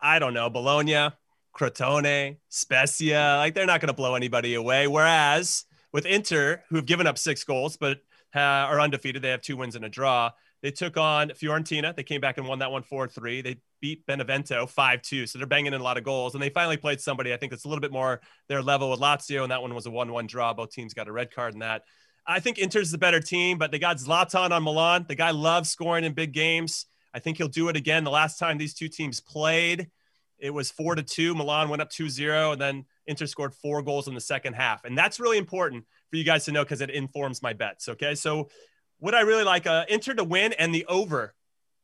[0.00, 1.10] I don't know, Bologna,
[1.54, 4.87] Crotone, Spezia, like they're not going to blow anybody away.
[4.87, 7.98] Whereas with Inter, who have given up six goals but
[8.34, 10.30] uh, are undefeated, they have two wins and a draw.
[10.62, 11.94] They took on Fiorentina.
[11.94, 13.42] They came back and won that one 4 3.
[13.42, 15.26] They beat Benevento 5 2.
[15.26, 16.32] So they're banging in a lot of goals.
[16.32, 18.98] And they finally played somebody I think that's a little bit more their level with
[18.98, 19.42] Lazio.
[19.42, 20.54] And that one was a 1 1 draw.
[20.54, 21.82] Both teams got a red card in that.
[22.26, 25.04] I think Inter's the better team, but they got Zlatan on Milan.
[25.08, 26.87] The guy loves scoring in big games.
[27.12, 28.04] I think he'll do it again.
[28.04, 29.90] The last time these two teams played,
[30.38, 31.34] it was four to two.
[31.34, 34.84] Milan went up 2-0, and then Inter scored four goals in the second half.
[34.84, 37.88] And that's really important for you guys to know because it informs my bets.
[37.88, 38.14] Okay.
[38.14, 38.48] So
[38.98, 41.34] what I really like, uh, Inter to win and the over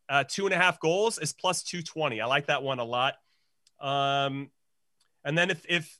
[0.09, 2.21] uh, two and a half goals is plus 220.
[2.21, 3.15] I like that one a lot.
[3.79, 4.51] Um,
[5.25, 6.00] and then if, if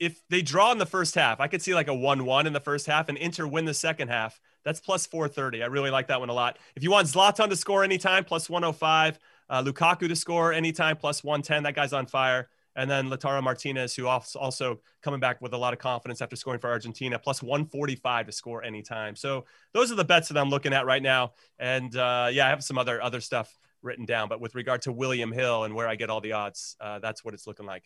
[0.00, 2.52] if they draw in the first half, I could see like a 1 1 in
[2.52, 4.40] the first half and Inter win the second half.
[4.64, 5.62] That's plus 430.
[5.62, 6.58] I really like that one a lot.
[6.74, 9.18] If you want Zlatan to score anytime, plus 105.
[9.50, 11.64] Uh, Lukaku to score anytime, plus 110.
[11.64, 12.48] That guy's on fire.
[12.76, 16.58] And then Lautaro Martinez, who also coming back with a lot of confidence after scoring
[16.58, 19.14] for Argentina, plus 145 to score anytime.
[19.14, 21.34] So those are the bets that I'm looking at right now.
[21.58, 24.28] And uh, yeah, I have some other other stuff written down.
[24.28, 27.24] But with regard to William Hill and where I get all the odds, uh, that's
[27.24, 27.84] what it's looking like.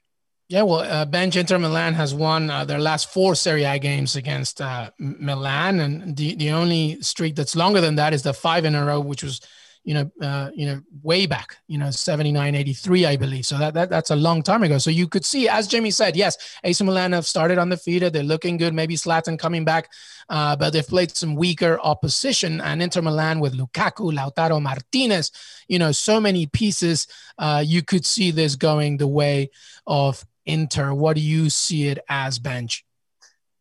[0.48, 4.16] Yeah, well, uh, Benj Inter Milan has won uh, their last four Serie A games
[4.16, 8.64] against uh, Milan, and the, the only streak that's longer than that is the five
[8.64, 9.42] in a row, which was,
[9.84, 13.44] you know, uh, you know, way back, you know, 79, 83, I believe.
[13.44, 14.78] So that, that that's a long time ago.
[14.78, 18.14] So you could see, as Jimmy said, yes, AC Milan have started on the undefeated.
[18.14, 18.72] They're looking good.
[18.72, 19.90] Maybe Zlatan coming back,
[20.30, 22.62] uh, but they've played some weaker opposition.
[22.62, 25.30] And Inter Milan with Lukaku, Lautaro Martinez,
[25.68, 27.06] you know, so many pieces.
[27.36, 29.50] Uh, you could see this going the way
[29.86, 30.92] of Inter.
[30.94, 32.84] What do you see it as, Benj?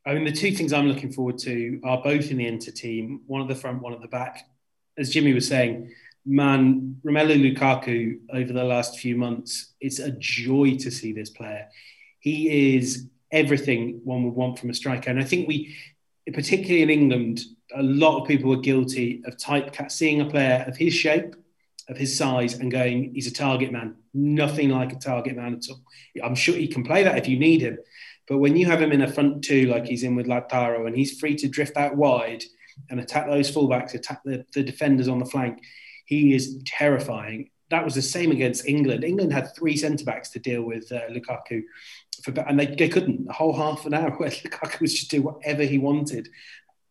[0.05, 3.21] I mean, the two things I'm looking forward to are both in the Inter team,
[3.27, 4.49] one at the front, one at the back.
[4.97, 5.91] As Jimmy was saying,
[6.25, 11.67] man, Romelu Lukaku over the last few months, it's a joy to see this player.
[12.19, 15.09] He is everything one would want from a striker.
[15.09, 15.75] And I think we,
[16.33, 17.41] particularly in England,
[17.75, 21.35] a lot of people were guilty of typecast seeing a player of his shape,
[21.89, 23.95] of his size, and going, he's a target man.
[24.13, 25.81] Nothing like a target man at all.
[26.23, 27.77] I'm sure he can play that if you need him.
[28.27, 30.95] But when you have him in a front two, like he's in with Lautaro, and
[30.95, 32.43] he's free to drift out wide
[32.89, 35.59] and attack those fullbacks, attack the, the defenders on the flank,
[36.05, 37.49] he is terrifying.
[37.69, 39.03] That was the same against England.
[39.03, 41.63] England had three centre backs to deal with uh, Lukaku,
[42.23, 43.25] for, and they, they couldn't.
[43.25, 46.29] The whole half an hour where Lukaku was just do whatever he wanted.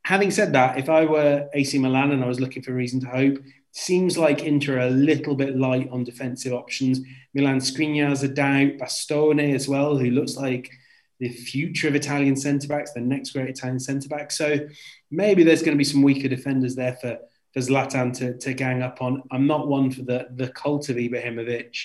[0.05, 3.01] Having said that, if I were AC Milan and I was looking for a reason
[3.01, 3.39] to hope,
[3.77, 7.01] seems like Inter a little bit light on defensive options.
[7.35, 10.71] Milan Skriniar's a doubt, Bastoni as well, who looks like
[11.21, 14.33] the future of Italian centre backs, the next great Italian centre back.
[14.33, 14.67] So
[15.11, 17.19] maybe there's going to be some weaker defenders there for,
[17.53, 19.23] for Zlatan to, to gang up on.
[19.31, 21.77] I'm not one for the, the cult of Ibrahimovic,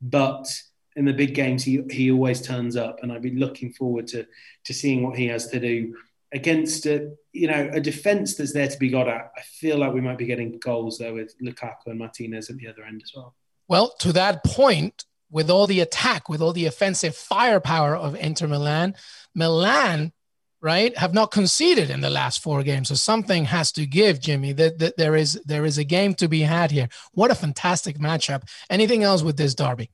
[0.00, 0.46] but
[0.94, 3.00] in the big games, he, he always turns up.
[3.02, 4.24] And I'd be looking forward to,
[4.66, 5.96] to seeing what he has to do
[6.32, 9.32] against a, you know, a defence that's there to be got at.
[9.36, 12.68] I feel like we might be getting goals there with Lukaku and Martinez at the
[12.68, 13.34] other end as well.
[13.68, 18.48] Well, to that point, with all the attack, with all the offensive firepower of Inter
[18.48, 18.96] Milan,
[19.34, 20.12] Milan,
[20.60, 22.88] right, have not conceded in the last four games.
[22.88, 24.52] So something has to give, Jimmy.
[24.52, 26.88] That, that there is there is a game to be had here.
[27.12, 28.42] What a fantastic matchup.
[28.68, 29.90] Anything else with this derby?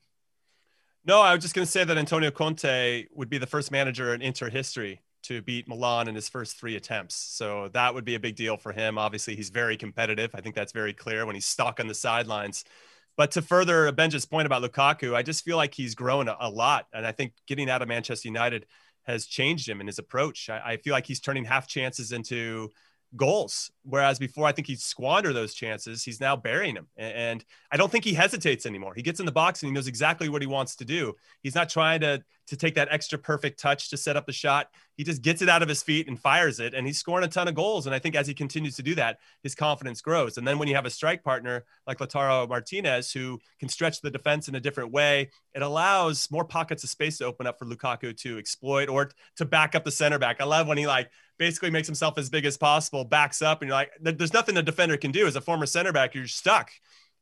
[1.05, 4.13] No, I was just going to say that Antonio Conte would be the first manager
[4.13, 7.15] in Inter history to beat Milan in his first three attempts.
[7.15, 8.99] So that would be a big deal for him.
[8.99, 10.31] Obviously, he's very competitive.
[10.35, 12.65] I think that's very clear when he's stuck on the sidelines.
[13.17, 16.87] But to further Benja's point about Lukaku, I just feel like he's grown a, lot.
[16.93, 18.67] And I think getting out of Manchester United
[19.05, 20.51] has changed him in his approach.
[20.51, 22.71] I, I feel like he's turning half chances into
[23.17, 23.71] goals.
[23.83, 26.03] Whereas before, I think he'd squander those chances.
[26.03, 26.89] He's now burying them.
[26.97, 28.95] And I don't think he hesitates anymore.
[28.95, 31.15] He gets in the box and he knows exactly what he wants to do.
[31.43, 34.69] He's not trying to, to take that extra perfect touch to set up the shot.
[34.97, 36.75] He just gets it out of his feet and fires it.
[36.75, 37.87] And he's scoring a ton of goals.
[37.87, 40.37] And I think as he continues to do that, his confidence grows.
[40.37, 44.11] And then when you have a strike partner like Lautaro Martinez, who can stretch the
[44.11, 47.67] defense in a different way, it allows more pockets of space to open up for
[47.67, 50.41] Lukaku to exploit or to back up the center back.
[50.41, 53.69] I love when he like basically makes himself as big as possible, backs up, and
[53.69, 55.27] you're like, there's nothing a defender can do.
[55.27, 56.71] As a former center back, you're stuck.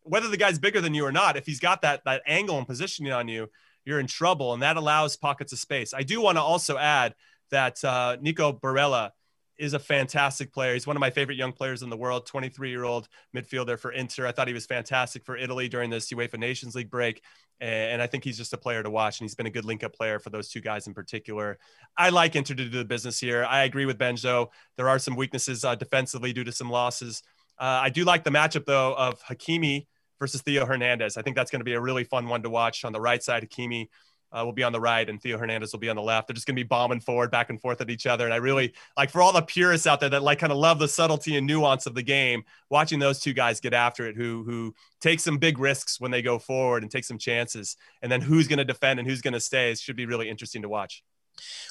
[0.02, 2.66] Whether the guy's bigger than you or not, if he's got that that angle and
[2.66, 3.48] positioning on you,
[3.84, 5.94] you're in trouble, and that allows pockets of space.
[5.94, 7.14] I do want to also add
[7.50, 9.10] that uh, Nico Barella
[9.58, 10.74] is a fantastic player.
[10.74, 13.92] He's one of my favorite young players in the world, 23 year old midfielder for
[13.92, 14.26] Inter.
[14.26, 17.22] I thought he was fantastic for Italy during this UEFA Nations League break.
[17.60, 19.20] And I think he's just a player to watch.
[19.20, 21.58] And he's been a good link up player for those two guys in particular.
[21.96, 23.44] I like Inter to do the business here.
[23.44, 24.48] I agree with Benjo.
[24.76, 27.22] There are some weaknesses uh, defensively due to some losses.
[27.58, 29.86] Uh, I do like the matchup, though, of Hakimi
[30.18, 31.16] versus Theo Hernandez.
[31.16, 33.22] I think that's going to be a really fun one to watch on the right
[33.22, 33.48] side.
[33.48, 33.86] Hakimi
[34.34, 36.28] uh, will be on the right and Theo Hernandez will be on the left.
[36.28, 38.24] They're just going to be bombing forward, back and forth at each other.
[38.24, 40.78] And I really like for all the purists out there that like kind of love
[40.78, 44.42] the subtlety and nuance of the game, watching those two guys get after it, who
[44.44, 48.20] who take some big risks when they go forward and take some chances, and then
[48.20, 50.68] who's going to defend and who's going to stay it should be really interesting to
[50.68, 51.02] watch.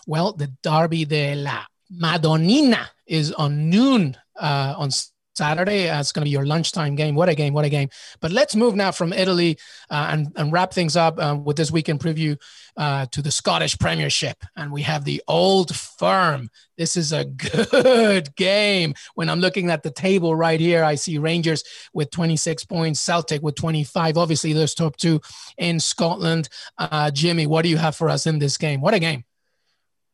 [0.08, 4.90] Well, the Derby della Madonnina is on noon uh, on
[5.36, 5.90] Saturday.
[5.90, 7.16] Uh, it's going to be your lunchtime game.
[7.16, 7.54] What a game!
[7.54, 7.90] What a game!
[8.22, 9.58] But let's move now from Italy
[9.90, 12.40] uh, and and wrap things up uh, with this weekend preview
[12.78, 16.50] uh, to the Scottish Premiership, and we have the Old Firm.
[16.78, 18.94] This is a good game.
[19.16, 23.42] When I'm looking at the table right here, I see Rangers with 26 points, Celtic
[23.42, 24.18] with 25.
[24.18, 25.22] Obviously, those top two
[25.58, 26.50] in Scotland.
[26.78, 28.82] Uh, Jimmy, what do you have for us in this game?
[28.82, 29.24] What a game!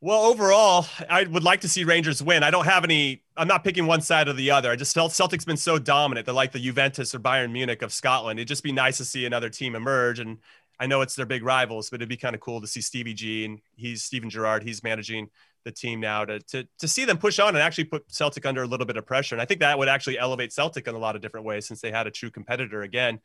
[0.02, 2.42] Well, overall, I would like to see Rangers win.
[2.42, 3.24] I don't have any.
[3.36, 4.72] I'm not picking one side or the other.
[4.72, 6.26] I just felt Celtic's been so dominant.
[6.26, 8.40] They're like the Juventus or Bayern Munich of Scotland.
[8.40, 10.20] It'd just be nice to see another team emerge.
[10.20, 10.38] And
[10.80, 13.14] I know it's their big rivals, but it'd be kind of cool to see Stevie
[13.14, 14.64] G and he's Steven Gerrard.
[14.64, 15.30] He's managing
[15.66, 18.64] the team now to, to to see them push on and actually put Celtic under
[18.64, 19.36] a little bit of pressure.
[19.36, 21.82] And I think that would actually elevate Celtic in a lot of different ways since
[21.82, 23.20] they had a true competitor again.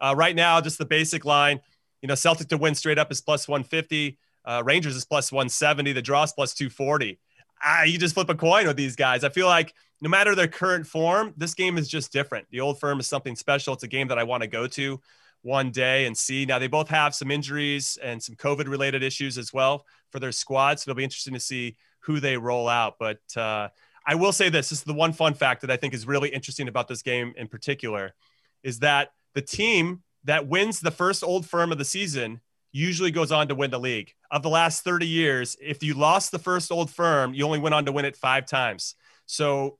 [0.00, 1.60] Uh, right now, just the basic line,
[2.02, 4.18] you know, Celtic to win straight up is plus 150.
[4.46, 5.92] Uh, Rangers is plus 170.
[5.92, 7.18] The draw is plus 240.
[7.62, 9.24] Ah, you just flip a coin with these guys.
[9.24, 12.46] I feel like no matter their current form, this game is just different.
[12.50, 13.74] The old firm is something special.
[13.74, 15.00] It's a game that I want to go to
[15.42, 16.44] one day and see.
[16.44, 20.32] Now, they both have some injuries and some COVID related issues as well for their
[20.32, 20.82] squads.
[20.82, 22.96] So it'll be interesting to see who they roll out.
[22.98, 23.68] But uh,
[24.06, 26.28] I will say this this is the one fun fact that I think is really
[26.28, 28.14] interesting about this game in particular
[28.62, 32.40] is that the team that wins the first old firm of the season
[32.76, 34.12] usually goes on to win the league.
[34.30, 37.74] Of the last 30 years, if you lost the first old firm, you only went
[37.74, 38.94] on to win it five times.
[39.24, 39.78] So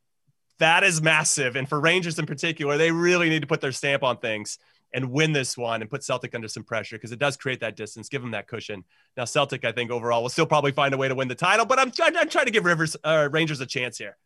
[0.59, 1.57] that is massive.
[1.57, 4.59] And for Rangers in particular, they really need to put their stamp on things
[4.95, 7.77] and win this one and put Celtic under some pressure because it does create that
[7.77, 8.83] distance, give them that cushion.
[9.17, 11.67] Now, Celtic, I think overall will still probably find a way to win the title,
[11.67, 14.17] but I'm trying, I'm trying to give Rivers uh, Rangers a chance here.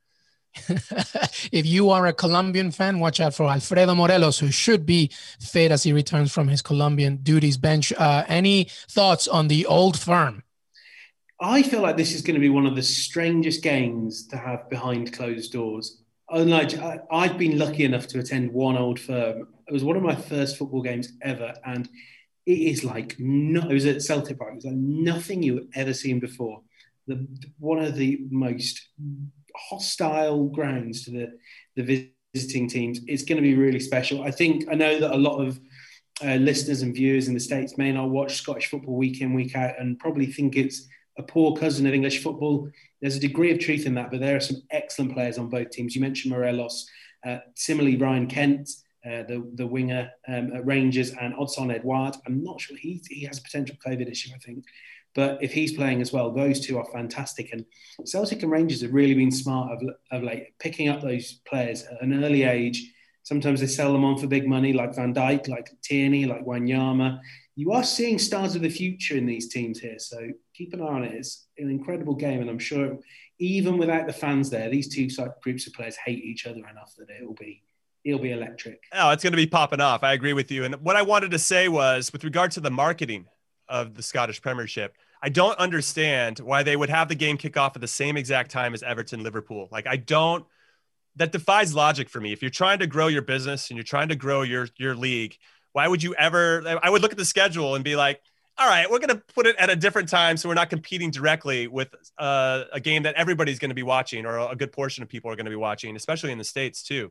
[1.53, 5.11] if you are a Colombian fan, watch out for Alfredo Morelos, who should be
[5.41, 7.93] fit as he returns from his Colombian duties Benge.
[7.97, 10.43] Uh, any thoughts on the old firm?
[11.41, 14.69] I feel like this is going to be one of the strangest games to have
[14.69, 16.03] behind closed doors.
[16.29, 16.79] Unlike,
[17.11, 19.49] I've been lucky enough to attend one old firm.
[19.67, 21.89] It was one of my first football games ever, and
[22.47, 24.53] it is like no, it was at Celtic Park.
[24.53, 26.61] It was like nothing you've ever seen before.
[27.07, 27.27] The
[27.59, 28.89] one of the most
[29.69, 31.39] hostile grounds to the
[31.77, 33.01] the visiting teams.
[33.07, 34.23] It's going to be really special.
[34.23, 35.61] I think I know that a lot of
[36.23, 39.57] uh, listeners and viewers in the states may not watch Scottish football week in week
[39.57, 40.87] out and probably think it's
[41.19, 42.69] a poor cousin of English football.
[43.01, 45.71] There's a degree of truth in that, but there are some excellent players on both
[45.71, 45.95] teams.
[45.95, 46.87] You mentioned Morelos,
[47.27, 48.69] uh, similarly Ryan Kent,
[49.07, 52.17] uh, the the winger um, at Rangers, and Odsonne Edouard.
[52.27, 54.31] I'm not sure he he has a potential COVID issue.
[54.35, 54.65] I think.
[55.15, 57.53] But if he's playing as well, those two are fantastic.
[57.53, 57.65] And
[58.05, 62.01] Celtic and Rangers have really been smart of, of late, picking up those players at
[62.01, 62.93] an early age.
[63.23, 67.21] Sometimes they sell them on for big money, like Van Dijk, like Tierney, like Wanyama.
[67.57, 69.99] You are seeing stars of the future in these teams here.
[69.99, 71.15] So keep an eye on it.
[71.15, 72.41] It's an incredible game.
[72.41, 72.99] And I'm sure
[73.39, 75.09] even without the fans there, these two
[75.43, 77.63] groups of players hate each other enough that it will be
[78.05, 78.85] it'll be electric.
[78.93, 80.03] Oh, it's going to be popping off.
[80.03, 80.65] I agree with you.
[80.65, 83.27] And what I wanted to say was with regard to the marketing
[83.71, 84.97] of the Scottish Premiership.
[85.23, 88.51] I don't understand why they would have the game kick off at the same exact
[88.51, 89.69] time as Everton Liverpool.
[89.71, 90.45] Like I don't
[91.17, 92.33] that defies logic for me.
[92.33, 95.37] If you're trying to grow your business and you're trying to grow your your league,
[95.73, 98.21] why would you ever I would look at the schedule and be like,
[98.59, 101.11] all right, we're going to put it at a different time so we're not competing
[101.11, 105.03] directly with uh, a game that everybody's going to be watching or a good portion
[105.03, 107.11] of people are going to be watching, especially in the states too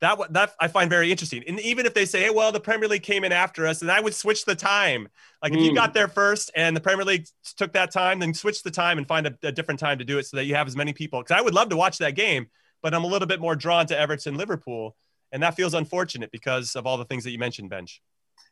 [0.00, 1.42] that that I find very interesting.
[1.48, 3.90] And even if they say, "Hey, well, the Premier League came in after us," and
[3.90, 5.08] I would switch the time.
[5.42, 5.64] Like if mm.
[5.64, 8.98] you got there first and the Premier League took that time, then switch the time
[8.98, 10.92] and find a, a different time to do it so that you have as many
[10.92, 11.20] people.
[11.20, 12.46] Because I would love to watch that game,
[12.82, 14.96] but I'm a little bit more drawn to Everton Liverpool,
[15.32, 17.98] and that feels unfortunate because of all the things that you mentioned, Benge.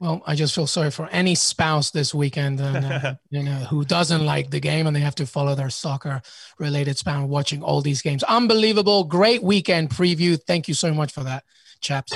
[0.01, 3.85] Well, I just feel sorry for any spouse this weekend, and, uh, you know, who
[3.85, 8.03] doesn't like the game and they have to follow their soccer-related spouse watching all these
[8.03, 8.23] games.
[8.25, 10.41] Unbelievable, great weekend preview.
[10.43, 11.45] Thank you so much for that,
[11.81, 12.13] chaps.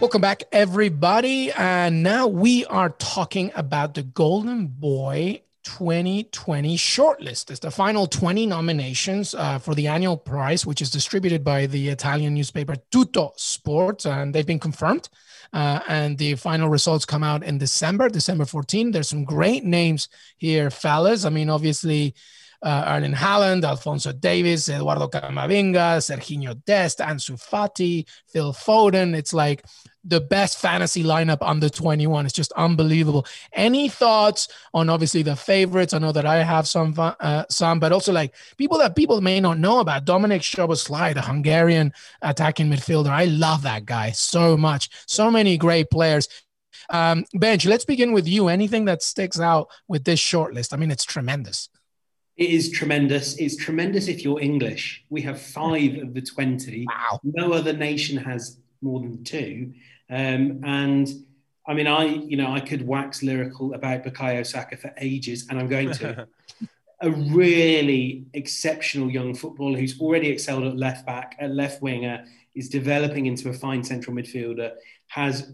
[0.00, 1.50] Welcome back, everybody.
[1.52, 5.42] And now we are talking about the Golden Boy
[5.76, 7.50] 2020 shortlist.
[7.50, 11.88] It's the final 20 nominations uh, for the annual prize, which is distributed by the
[11.90, 15.08] Italian newspaper Tuttosport, and they've been confirmed.
[15.52, 18.90] Uh, and the final results come out in December, December 14.
[18.90, 21.24] There's some great names here, fellas.
[21.24, 22.14] I mean, obviously,
[22.62, 29.14] uh, Erling Haaland, Alphonso Davies, Eduardo Camavinga, Serginho Dest, Ansu Fati, Phil Foden.
[29.14, 29.64] It's like
[30.08, 32.24] the best fantasy lineup under 21.
[32.24, 33.26] It's just unbelievable.
[33.52, 35.92] Any thoughts on obviously the favorites?
[35.92, 39.40] I know that I have some, uh, some, but also like people that people may
[39.40, 40.04] not know about.
[40.04, 41.92] Dominic Szoboszlai, the Hungarian
[42.22, 43.10] attacking midfielder.
[43.10, 44.88] I love that guy so much.
[45.06, 46.28] So many great players.
[46.90, 48.48] Um, Benge, let's begin with you.
[48.48, 50.72] Anything that sticks out with this short list?
[50.72, 51.68] I mean, it's tremendous.
[52.36, 53.36] It is tremendous.
[53.36, 55.04] It's tremendous if you're English.
[55.10, 56.86] We have five of the 20.
[56.88, 57.20] Wow.
[57.24, 59.74] No other nation has more than two.
[60.10, 61.08] Um, and
[61.66, 65.58] I mean, I, you know, I could wax lyrical about Bukayo Saka for ages, and
[65.58, 66.26] I'm going to.
[67.00, 72.24] a really exceptional young footballer who's already excelled at left back, at left winger,
[72.56, 74.72] is developing into a fine central midfielder,
[75.06, 75.52] has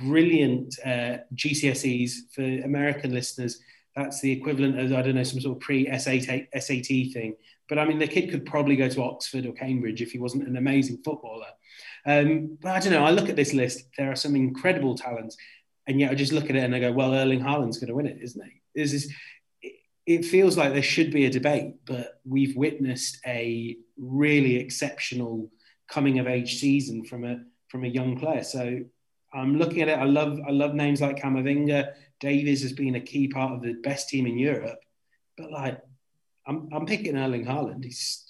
[0.00, 3.60] brilliant uh, GCSEs for American listeners
[3.98, 7.34] that's the equivalent of I don't know some sort of pre SAT thing.
[7.68, 10.46] But I mean, the kid could probably go to Oxford or Cambridge if he wasn't
[10.46, 11.48] an amazing footballer.
[12.06, 13.04] Um, but I don't know.
[13.04, 13.88] I look at this list.
[13.98, 15.36] There are some incredible talents,
[15.86, 17.94] and yet I just look at it and I go, "Well, Erling Haaland's going to
[17.94, 19.12] win it, isn't he?" This is.
[20.06, 25.50] It feels like there should be a debate, but we've witnessed a really exceptional
[25.86, 28.44] coming of age season from a from a young player.
[28.44, 28.80] So
[29.34, 29.98] I'm looking at it.
[29.98, 31.92] I love I love names like Camavinga.
[32.20, 34.80] Davies has been a key part of the best team in Europe.
[35.36, 35.80] But like,
[36.46, 37.84] I'm, I'm picking Erling Haaland.
[37.84, 38.24] He's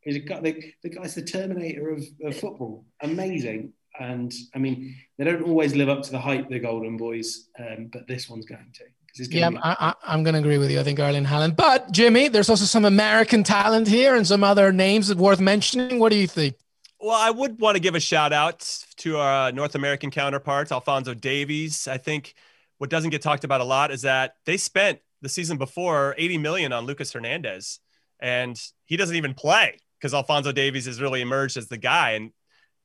[0.00, 2.84] he's a guy, the, the guy's the Terminator of, of football.
[3.02, 3.72] Amazing.
[3.98, 7.90] And I mean, they don't always live up to the hype, the Golden Boys, um,
[7.92, 8.84] but this one's going to.
[9.16, 10.78] Yeah, be- I, am going to agree with you.
[10.78, 11.56] I think Erling Haaland.
[11.56, 15.98] But Jimmy, there's also some American talent here and some other names that worth mentioning.
[15.98, 16.54] What do you think?
[17.00, 18.60] Well, I would want to give a shout out
[18.98, 21.88] to our North American counterparts, Alphonso Davies.
[21.88, 22.34] I think
[22.80, 26.38] what doesn't get talked about a lot is that they spent the season before 80
[26.38, 27.78] million on Lucas Hernandez
[28.20, 29.78] and he doesn't even play.
[29.98, 32.12] because Alphonso Davies has really emerged as the guy.
[32.12, 32.30] And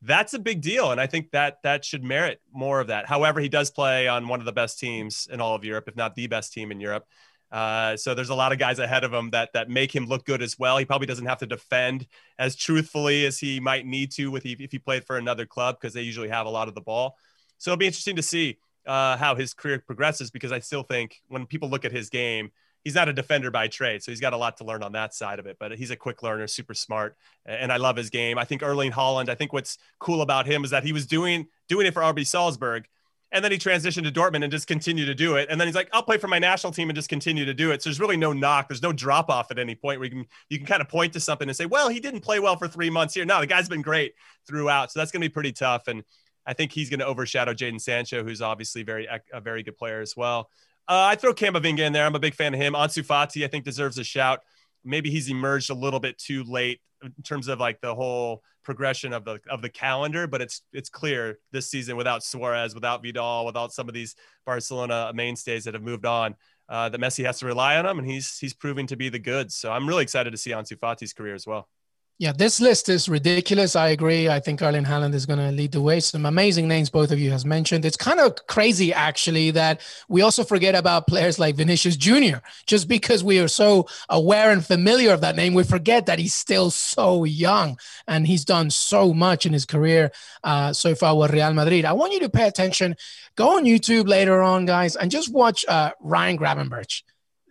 [0.02, 0.92] that's a big deal.
[0.92, 3.08] And I think that that should merit more of that.
[3.08, 5.96] However, he does play on one of the best teams in all of Europe, if
[5.96, 7.06] not the best team in Europe.
[7.54, 10.26] Uh, so there's a lot of guys ahead of him that that make him look
[10.26, 10.78] good as well.
[10.78, 12.06] He probably doesn't have to defend
[12.38, 15.94] as truthfully as he might need to with if he played for another club because
[15.94, 17.16] they usually have a lot of the ball.
[17.58, 21.22] So it'll be interesting to see uh, how his career progresses because I still think
[21.28, 22.52] when people look at his game,
[22.84, 25.14] he's not a defender by trade, so he's got a lot to learn on that
[25.14, 25.58] side of it.
[25.60, 28.38] But he's a quick learner, super smart, and I love his game.
[28.38, 29.28] I think Erling Haaland.
[29.28, 32.26] I think what's cool about him is that he was doing doing it for RB
[32.26, 32.88] Salzburg,
[33.32, 35.48] and then he transitioned to Dortmund and just continued to do it.
[35.50, 37.72] And then he's like, I'll play for my national team and just continue to do
[37.72, 37.82] it.
[37.82, 38.70] So there's really no knock.
[38.70, 41.12] There's no drop off at any point where you can you can kind of point
[41.14, 43.26] to something and say, well, he didn't play well for three months here.
[43.26, 44.14] No, the guy's been great
[44.48, 44.92] throughout.
[44.92, 45.88] So that's going to be pretty tough.
[45.88, 46.04] And
[46.46, 50.02] I think he's going to overshadow Jadon Sancho, who's obviously very a very good player
[50.02, 50.50] as well.
[50.88, 52.06] Uh, I throw Camavinga in there.
[52.06, 52.74] I'm a big fan of him.
[52.74, 54.42] Ansu Fati, I think, deserves a shout.
[54.84, 59.14] Maybe he's emerged a little bit too late in terms of like the whole progression
[59.14, 63.46] of the of the calendar, but it's it's clear this season without Suarez, without Vidal,
[63.46, 64.16] without some of these
[64.46, 66.36] Barcelona mainstays that have moved on,
[66.70, 69.20] uh, that Messi has to rely on him, and he's he's proving to be the
[69.20, 69.56] goods.
[69.56, 71.70] So I'm really excited to see Ansu Fati's career as well.
[72.18, 73.76] Yeah, this list is ridiculous.
[73.76, 74.30] I agree.
[74.30, 76.00] I think Erling Haaland is going to lead the way.
[76.00, 77.84] Some amazing names both of you has mentioned.
[77.84, 82.42] It's kind of crazy actually that we also forget about players like Vinicius Junior.
[82.68, 86.34] Just because we are so aware and familiar of that name, we forget that he's
[86.34, 90.10] still so young and he's done so much in his career
[90.46, 91.84] uh, so far with Real Madrid.
[91.84, 92.96] I want you to pay attention.
[93.36, 97.04] Go on YouTube later on, guys, and just watch uh, Ryan Gravenberch,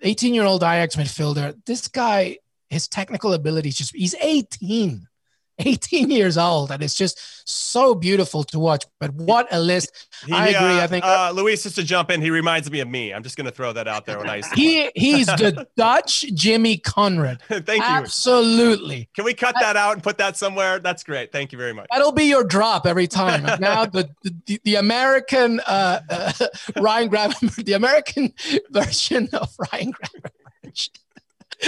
[0.02, 1.54] 18-year-old Ajax midfielder.
[1.66, 2.38] This guy
[2.74, 5.06] his technical abilities just he's 18
[5.60, 10.08] 18 years old and it's just so beautiful to watch but what a list.
[10.26, 12.80] He, i agree uh, i think uh, luis just to jump in he reminds me
[12.80, 13.14] of me.
[13.14, 14.56] I'm just going to throw that out there when i see.
[14.56, 17.40] he he's the dutch jimmy conrad.
[17.48, 17.82] Thank you.
[17.82, 19.08] Absolutely.
[19.14, 20.80] Can we cut that out and put that somewhere?
[20.80, 21.30] That's great.
[21.30, 21.86] Thank you very much.
[21.92, 23.44] That'll be your drop every time.
[23.60, 24.10] Now the,
[24.46, 26.32] the, the american uh, uh
[26.80, 28.32] ryan gravenberch the american
[28.70, 30.88] version of ryan gravenberch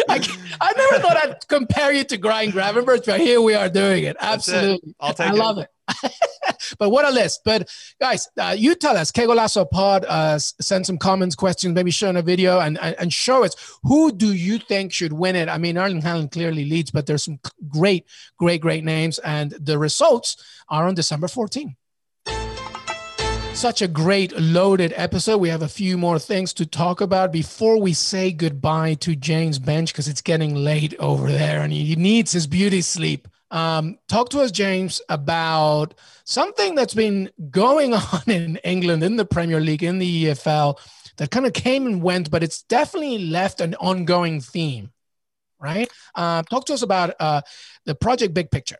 [0.08, 4.04] I, I never thought I'd compare you to Ryan Gravenberch, but here we are doing
[4.04, 4.16] it.
[4.20, 4.90] Absolutely.
[4.90, 4.96] It.
[5.00, 5.38] I'll take I it.
[5.38, 5.68] love it.
[6.78, 7.42] but what a list.
[7.44, 7.70] But
[8.00, 12.08] guys, uh, you tell us, Que Golazo Pod, uh, send some comments, questions, maybe show
[12.08, 15.48] in a video and, and, and, show us who do you think should win it?
[15.48, 17.38] I mean, Erling Haaland clearly leads, but there's some
[17.68, 18.04] great,
[18.38, 19.18] great, great names.
[19.20, 20.36] And the results
[20.68, 21.76] are on December 14th.
[23.56, 25.38] Such a great loaded episode.
[25.38, 29.58] We have a few more things to talk about before we say goodbye to James
[29.58, 33.26] Benge because it's getting late over there and he needs his beauty sleep.
[33.50, 35.94] Um, talk to us, James, about
[36.24, 40.78] something that's been going on in England, in the Premier League, in the EFL,
[41.16, 44.92] that kind of came and went, but it's definitely left an ongoing theme,
[45.58, 45.90] right?
[46.14, 47.40] Uh, talk to us about uh,
[47.86, 48.76] the project Big Picture.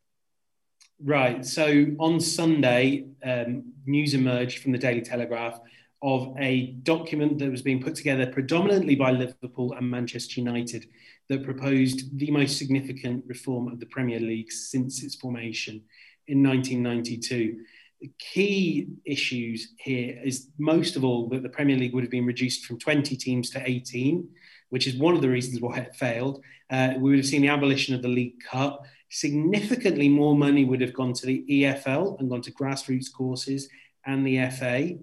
[1.03, 1.45] Right.
[1.45, 5.61] So on Sunday, um, news emerged from the Daily Telegraph
[6.03, 10.87] of a document that was being put together predominantly by Liverpool and Manchester United
[11.29, 15.83] that proposed the most significant reform of the Premier League since its formation
[16.29, 17.59] in 1992.
[18.01, 22.27] The key issues here is most of all that the Premier League would have been
[22.27, 24.29] reduced from 20 teams to 18,
[24.71, 26.43] which is one of the reasons why it failed.
[26.71, 30.81] Uh, we would have seen the abolition of the League Cup significantly more money would
[30.81, 33.69] have gone to the EFL and gone to grassroots courses
[34.05, 34.99] and the FA.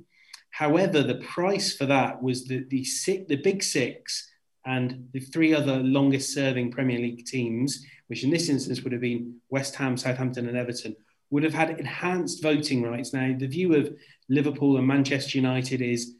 [0.51, 2.85] However, the price for that was the, the,
[3.27, 4.29] the big six
[4.65, 9.01] and the three other longest serving Premier League teams, which in this instance would have
[9.01, 10.95] been West Ham, Southampton, and Everton,
[11.31, 13.13] would have had enhanced voting rights.
[13.13, 13.93] Now, the view of
[14.29, 16.15] Liverpool and Manchester United is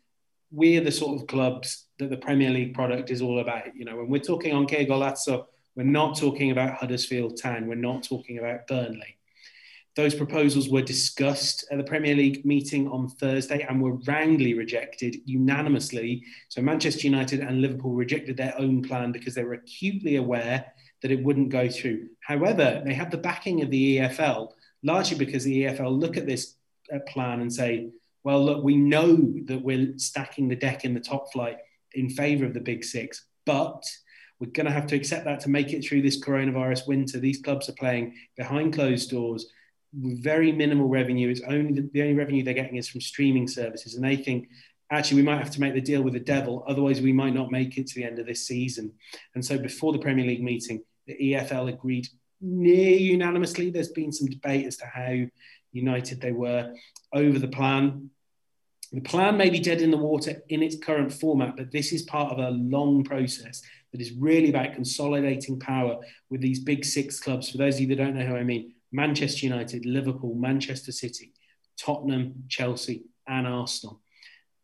[0.52, 3.76] we're the sort of clubs that the Premier League product is all about.
[3.76, 7.68] You know, when we're talking on Que Golazo we're not talking about Huddersfield Town.
[7.68, 9.18] We're not talking about Burnley.
[9.96, 15.18] Those proposals were discussed at the Premier League meeting on Thursday and were roundly rejected
[15.26, 16.24] unanimously.
[16.50, 20.66] So Manchester United and Liverpool rejected their own plan because they were acutely aware
[21.04, 22.08] that it wouldn't go through.
[22.22, 24.54] However, they have the backing of the EFL,
[24.84, 26.56] largely because the EFL look at this
[26.92, 27.90] uh, plan and say,
[28.24, 29.16] well, look, we know
[29.46, 31.58] that we're stacking the deck in the top flight
[31.94, 33.84] in favour of the big six, but
[34.44, 37.20] we're going to have to accept that to make it through this coronavirus winter.
[37.20, 39.48] These clubs are playing behind closed doors
[39.94, 41.30] very minimal revenue.
[41.30, 44.50] It's only the, the only revenue they're getting is from streaming services, and they think
[44.90, 47.52] actually we might have to make the deal with the devil, otherwise we might not
[47.52, 48.92] make it to the end of this season.
[49.36, 52.08] And so before the Premier League meeting, the EFL agreed
[52.42, 53.70] near unanimously.
[53.70, 55.16] There's been some debate as to how
[55.72, 56.74] united they were
[57.14, 58.10] over the plan.
[58.92, 62.04] The plan may be dead in the water in its current format, but this is
[62.04, 63.64] part of a long process
[63.94, 65.98] that is really about consolidating power
[66.30, 67.50] with these big six clubs.
[67.50, 71.32] For those of you that don't know who I mean, Manchester United, Liverpool, Manchester City,
[71.78, 74.02] Tottenham, Chelsea, and Arsenal.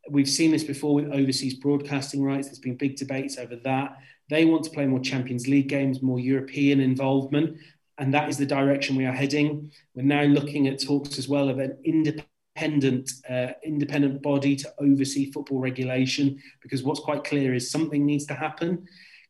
[0.09, 2.47] We've seen this before with overseas broadcasting rights.
[2.47, 3.97] There's been big debates over that.
[4.29, 7.57] They want to play more Champions League games, more European involvement,
[7.97, 9.71] and that is the direction we are heading.
[9.93, 15.31] We're now looking at talks as well of an independent, uh, independent body to oversee
[15.31, 18.87] football regulation, because what's quite clear is something needs to happen.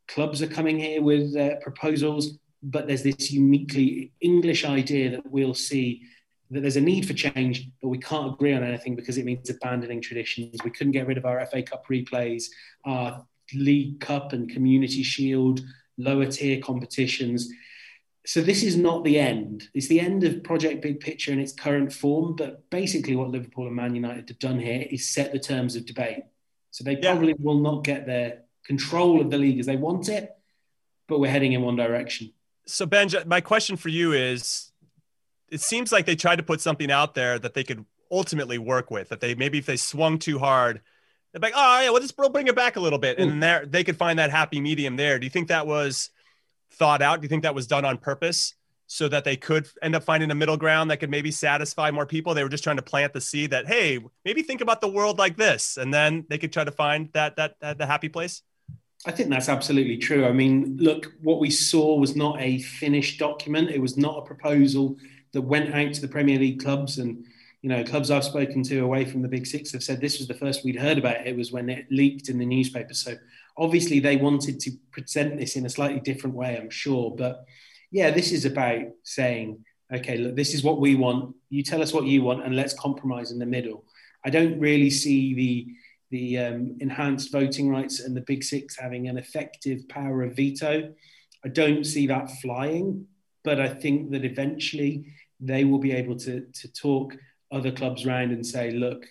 [0.10, 5.54] Clubs are coming here with uh, proposals, but there's this uniquely English idea that we'll
[5.54, 6.04] see
[6.52, 9.50] that there's a need for change, but we can't agree on anything because it means
[9.52, 10.58] abandoning traditions.
[10.64, 12.46] We couldn't get rid of our FA Cup replays,
[12.86, 15.62] our League Cup and Community Shield,
[16.00, 17.48] lower tier competitions.
[18.26, 19.70] So this is not the end.
[19.76, 22.36] It's the end of Project Big Picture in its current form.
[22.36, 25.86] But basically, what Liverpool and Man United have done here is set the terms of
[25.86, 26.24] debate.
[26.72, 27.36] So they probably yeah.
[27.40, 30.32] will not get their control of the league as they want it,
[31.08, 32.32] but we're heading in one direction.
[32.68, 34.72] So Ben, my question for you is
[35.50, 38.92] it seems like they tried to put something out there that they could ultimately work
[38.92, 39.10] with.
[39.10, 40.82] That they maybe if they swung too hard,
[41.32, 43.42] they're like, oh yeah, well just bring it back a little bit, and mm.
[43.42, 45.18] there they could find that happy medium there.
[45.18, 46.12] Do you think that was
[46.74, 47.22] thought out?
[47.22, 48.54] Do you think that was done on purpose?
[48.92, 52.08] So that they could end up finding a middle ground that could maybe satisfy more
[52.08, 52.34] people.
[52.34, 55.20] They were just trying to plant the seed that, hey, maybe think about the world
[55.20, 58.42] like this, and then they could try to find that that, that the happy place.
[59.06, 60.26] I think that's absolutely true.
[60.26, 63.70] I mean, look, what we saw was not a finished document.
[63.70, 64.98] It was not a proposal
[65.32, 67.26] that went out to the Premier League clubs and
[67.62, 70.28] you know clubs I've spoken to away from the Big Six have said this was
[70.28, 71.28] the first we'd heard about it.
[71.28, 72.94] It was when it leaked in the newspaper.
[72.94, 73.16] So
[73.58, 77.14] obviously they wanted to present this in a slightly different way, I'm sure.
[77.16, 77.46] But
[77.92, 81.36] yeah, this is about saying, okay, look, this is what we want.
[81.50, 83.84] You tell us what you want, and let's compromise in the middle.
[84.26, 85.68] I don't really see the
[86.12, 90.94] the um, enhanced voting rights and the Big Six having an effective power of veto.
[91.46, 93.06] I don't see that flying,
[93.44, 97.16] but I think that eventually they will be able to, to talk
[97.52, 99.06] other clubs around and say, look,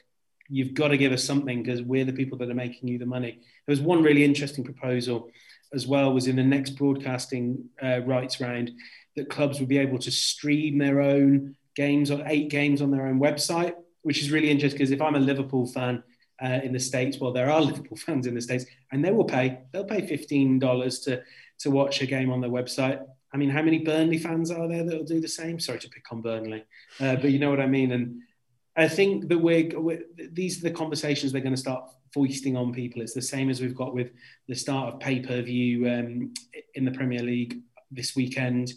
[0.49, 3.07] you've got to give us something because we're the people that are making you the
[3.07, 3.41] money.
[3.67, 5.31] There was one really interesting proposal
[5.73, 8.71] as well was in the next broadcasting uh, rights round
[9.17, 13.07] that clubs would be able to stream their own games or eight games on their
[13.07, 16.03] own website, which is really interesting because if I'm a Liverpool fan
[16.43, 19.25] uh, in the States, well, there are Liverpool fans in the States and they will
[19.25, 21.23] pay, they'll pay $15 to,
[21.59, 23.05] to watch a game on their website.
[23.33, 25.61] I mean, how many Burnley fans are there that'll do the same?
[25.61, 26.65] Sorry to pick on Burnley,
[27.01, 27.93] uh, but you know what I mean.
[27.93, 28.23] And
[28.77, 32.73] I think that we're, we're these are the conversations they're going to start foisting on
[32.73, 33.03] people.
[33.03, 34.13] It's the same as we've got with
[34.47, 36.33] the start of pay per view um,
[36.75, 37.61] in the Premier League
[37.91, 38.73] this weekend.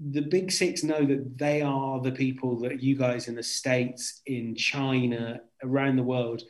[0.00, 4.20] The big six know that they are the people that you guys in the States,
[4.26, 6.42] in China, around the world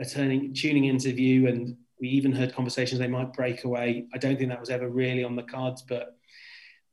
[0.00, 1.46] are turning, tuning into view.
[1.46, 4.06] And we even heard conversations they might break away.
[4.14, 6.16] I don't think that was ever really on the cards, but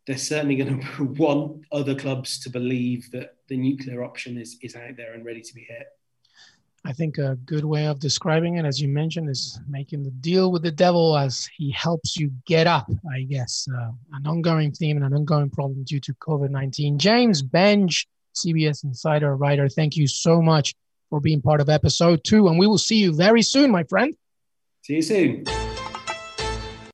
[0.06, 4.76] they're certainly going to want other clubs to believe that the nuclear option is, is
[4.76, 5.88] out there and ready to be hit.
[6.86, 10.54] I think a good way of describing it, as you mentioned, is making the deal
[10.54, 13.68] with the devil as he helps you get up, I guess.
[13.70, 16.98] Uh, an ongoing theme and an ongoing problem due to COVID 19.
[16.98, 18.06] James Benge,
[18.36, 20.74] CBS Insider writer, thank you so much
[21.10, 22.48] for being part of episode two.
[22.48, 24.16] And we will see you very soon, my friend.
[24.84, 25.44] See you soon.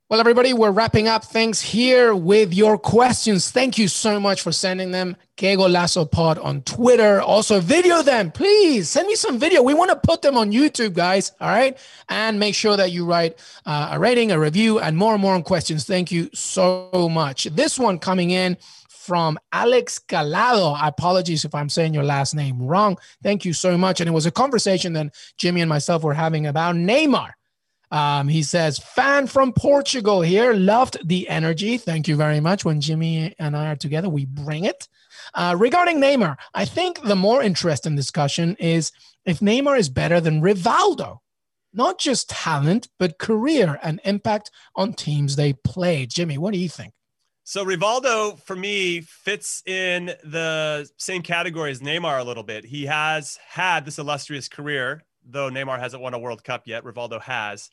[0.09, 3.49] Well, everybody, we're wrapping up things here with your questions.
[3.49, 5.15] Thank you so much for sending them.
[5.37, 7.19] Que Golazo Pod on Twitter.
[7.19, 8.89] Also, video them, please.
[8.89, 9.63] Send me some video.
[9.63, 11.31] We want to put them on YouTube, guys.
[11.41, 11.75] All right.
[12.09, 15.33] And make sure that you write uh, a rating, a review, and more and more
[15.33, 15.85] on questions.
[15.85, 17.45] Thank you so much.
[17.45, 18.57] This one coming in
[19.03, 20.77] from Alex Calado.
[20.81, 22.97] Apologies if I'm saying your last name wrong.
[23.21, 23.99] Thank you so much.
[23.99, 27.31] And it was a conversation that Jimmy and myself were having about Neymar.
[27.91, 30.53] Um, he says, fan from Portugal here.
[30.53, 31.77] Loved the energy.
[31.77, 32.63] Thank you very much.
[32.63, 34.87] When Jimmy and I are together, we bring it.
[35.33, 38.91] Uh, regarding Neymar, I think the more interesting discussion is
[39.25, 41.19] if Neymar is better than Rivaldo.
[41.73, 46.05] Not just talent, but career and impact on teams they play.
[46.05, 46.93] Jimmy, what do you think?
[47.45, 52.63] So Rivaldo, for me, fits in the same category as Neymar a little bit.
[52.65, 57.21] He has had this illustrious career though Neymar hasn't won a World Cup yet, Rivaldo
[57.21, 57.69] has.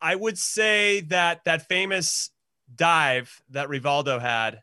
[0.00, 2.30] I would say that that famous
[2.74, 4.62] dive that Rivaldo had,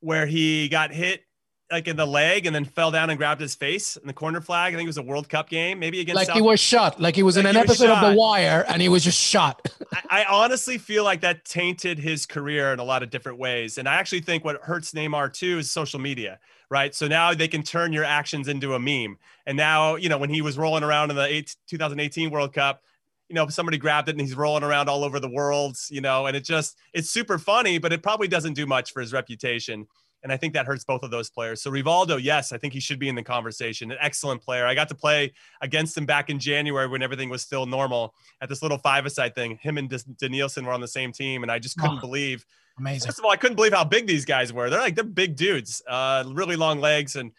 [0.00, 1.22] where he got hit
[1.70, 4.40] like in the leg and then fell down and grabbed his face in the corner
[4.40, 4.74] flag.
[4.74, 7.00] I think it was a World Cup game, maybe against like South- he was shot,
[7.00, 9.68] like he was like in an episode of The Wire and he was just shot.
[9.92, 13.78] I, I, honestly feel like that tainted his career in a lot of different ways,
[13.78, 16.38] and I actually think what hurts Neymar too is social media
[16.70, 16.94] right?
[16.94, 19.18] So now they can turn your actions into a meme.
[19.44, 22.82] And now, you know, when he was rolling around in the eight, 2018 World Cup,
[23.28, 26.26] you know, somebody grabbed it and he's rolling around all over the world, you know,
[26.26, 29.86] and it just, it's super funny, but it probably doesn't do much for his reputation.
[30.22, 31.62] And I think that hurts both of those players.
[31.62, 33.90] So Rivaldo, yes, I think he should be in the conversation.
[33.90, 34.66] An excellent player.
[34.66, 38.48] I got to play against him back in January when everything was still normal at
[38.48, 39.58] this little five-a-side thing.
[39.62, 42.44] Him and Denilson were on the same team, and I just couldn't oh, believe.
[42.78, 43.08] Amazing.
[43.08, 44.70] First of all, I couldn't believe how big these guys were.
[44.70, 47.32] They're like they're big dudes, uh, really long legs, and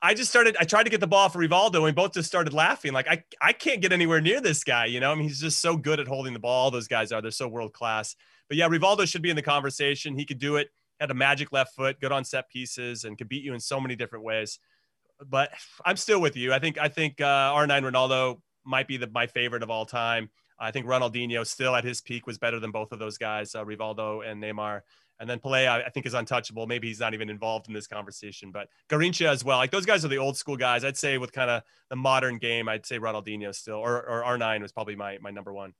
[0.00, 0.56] I just started.
[0.60, 2.92] I tried to get the ball for Rivaldo, and we both just started laughing.
[2.92, 4.84] Like I, I can't get anywhere near this guy.
[4.86, 6.70] You know, I mean, he's just so good at holding the ball.
[6.70, 7.22] Those guys are.
[7.22, 8.14] They're so world class.
[8.48, 10.18] But yeah, Rivaldo should be in the conversation.
[10.18, 10.68] He could do it
[11.00, 13.80] had a magic left foot, good on set pieces, and could beat you in so
[13.80, 14.58] many different ways.
[15.26, 15.50] But
[15.84, 16.52] I'm still with you.
[16.52, 20.30] I think I think uh, R9 Ronaldo might be the, my favorite of all time.
[20.58, 23.64] I think Ronaldinho still at his peak was better than both of those guys, uh,
[23.64, 24.80] Rivaldo and Neymar.
[25.20, 26.66] And then Pelé, I, think, is untouchable.
[26.66, 29.58] Maybe he's not even involved in this conversation, but Garrincha as well.
[29.58, 30.84] Like those guys are the old school guys.
[30.84, 34.62] I'd say with kind of the modern game, I'd say Ronaldinho still, or, or R9
[34.62, 35.74] was probably my my number one.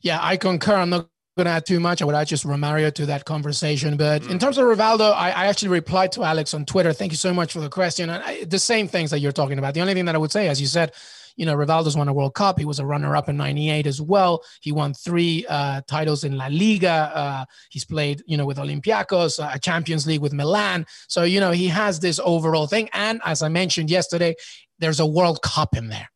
[0.00, 0.76] Yeah, I concur.
[0.76, 2.02] I'm not going to add too much.
[2.02, 3.96] I would add just Romario to that conversation.
[3.96, 4.40] But in mm.
[4.40, 6.92] terms of Rivaldo, I, I, actually replied to Alex on Twitter.
[6.92, 8.10] Thank you so much for the question.
[8.10, 9.74] And I, the same things that you're talking about.
[9.74, 10.92] The only thing that I would say, as you said,
[11.36, 12.58] you know, Rivaldo's won a World Cup.
[12.58, 14.42] He was a runner-up in '98 as well.
[14.60, 17.10] He won three uh, titles in La Liga.
[17.14, 20.84] Uh, he's played, you know, with Olympiacos, a Champions League with Milan.
[21.08, 22.90] So you know, he has this overall thing.
[22.92, 24.34] And as I mentioned yesterday,
[24.78, 26.10] there's a World Cup in there.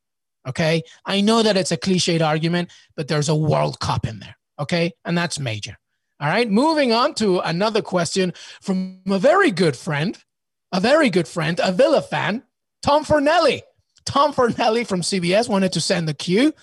[0.47, 4.37] Okay, I know that it's a cliched argument, but there's a World Cup in there.
[4.59, 4.93] Okay.
[5.05, 5.77] And that's major.
[6.19, 6.51] All right.
[6.51, 8.33] Moving on to another question
[8.63, 10.17] from a very good friend,
[10.73, 12.43] a very good friend, a Villa fan,
[12.83, 13.63] Tom Fornelli.
[14.07, 16.55] Tom Fornelli from CBS wanted to send the cue.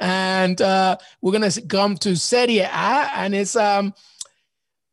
[0.00, 2.68] And uh, we're going to come to Serie A.
[2.68, 3.94] And it's um,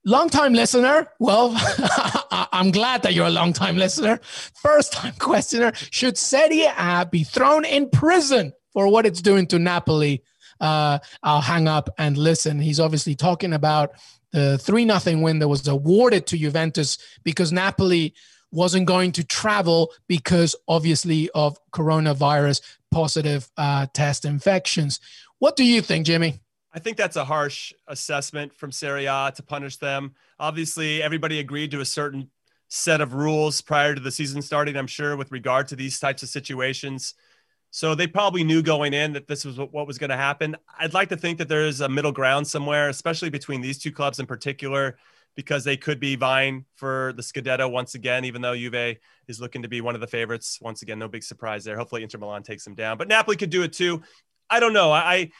[0.05, 1.07] long-time listener.
[1.19, 1.53] Well,
[2.31, 4.19] I'm glad that you're a long-time listener.
[4.61, 5.73] First-time questioner.
[5.91, 10.23] Should Serie A be thrown in prison for what it's doing to Napoli
[10.59, 12.59] uh, I'll hang up and listen.
[12.59, 13.91] He's obviously talking about
[14.31, 18.13] the 3 nothing win that was awarded to Juventus because Napoli
[18.51, 24.99] wasn't going to travel because obviously of coronavirus positive uh, test infections.
[25.39, 26.39] What do you think, Jimmy?
[26.73, 30.15] I think that's a harsh assessment from Serie A to punish them.
[30.39, 32.29] Obviously, everybody agreed to a certain
[32.67, 36.23] set of rules prior to the season starting, I'm sure, with regard to these types
[36.23, 37.13] of situations.
[37.75, 40.55] So they probably knew going in that this was what was going to happen.
[40.79, 43.91] I'd like to think that there is a middle ground somewhere, especially between these two
[43.91, 44.97] clubs in particular,
[45.35, 48.95] because they could be vying for the Scudetto once again, even though Juve
[49.27, 50.57] is looking to be one of the favorites.
[50.61, 51.75] Once again, no big surprise there.
[51.75, 54.01] Hopefully Inter Milan takes them down, but Napoli could do it too.
[54.49, 54.93] I don't know.
[54.93, 55.31] I,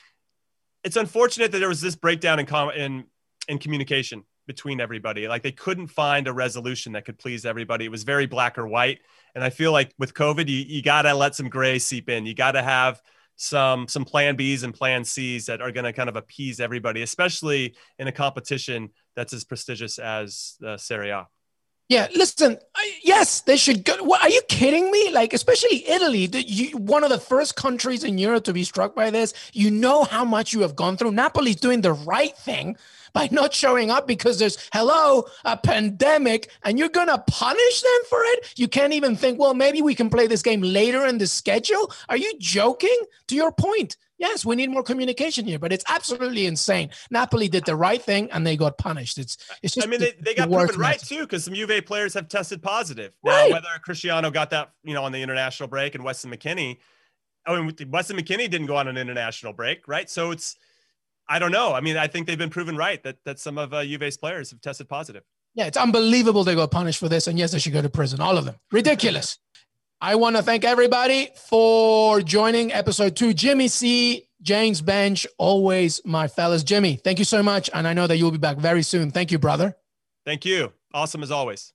[0.83, 3.05] it's unfortunate that there was this breakdown in com- in
[3.47, 5.27] in communication between everybody.
[5.27, 7.85] Like they couldn't find a resolution that could please everybody.
[7.85, 8.99] It was very black or white.
[9.33, 12.25] And I feel like with COVID, you, you got to let some gray seep in.
[12.25, 13.01] You got to have
[13.35, 17.01] some some plan Bs and plan Cs that are going to kind of appease everybody,
[17.01, 21.27] especially in a competition that's as prestigious as the Serie A.
[21.87, 22.57] Yeah, listen.
[22.75, 24.03] I, yes, they should go.
[24.03, 25.11] What, are you kidding me?
[25.11, 28.95] Like, especially Italy, the, you, one of the first countries in Europe to be struck
[28.95, 29.33] by this.
[29.53, 31.11] You know how much you have gone through.
[31.11, 32.75] Napoli's doing the right thing
[33.13, 38.19] by not showing up because there's hello a pandemic and you're gonna punish them for
[38.21, 41.25] it you can't even think well maybe we can play this game later in the
[41.25, 45.83] schedule are you joking to your point yes we need more communication here but it's
[45.89, 49.89] absolutely insane napoli did the right thing and they got punished it's it's just i
[49.89, 53.49] mean they, they got proven right too because some juve players have tested positive right.
[53.49, 56.77] now whether cristiano got that you know on the international break and weston mckennie
[57.45, 60.09] I mean, Weston McKennie didn't go on an international break, right?
[60.09, 60.55] So it's
[61.27, 61.73] I don't know.
[61.73, 64.51] I mean, I think they've been proven right that that some of uh, Juve's players
[64.51, 65.23] have tested positive.
[65.53, 68.19] Yeah, it's unbelievable they got punished for this, and yes, they should go to prison.
[68.19, 69.39] All of them, ridiculous.
[70.01, 73.33] I want to thank everybody for joining episode two.
[73.33, 76.63] Jimmy C, James Benge, always my fellas.
[76.63, 79.11] Jimmy, thank you so much, and I know that you'll be back very soon.
[79.11, 79.75] Thank you, brother.
[80.25, 80.73] Thank you.
[80.93, 81.71] Awesome as always.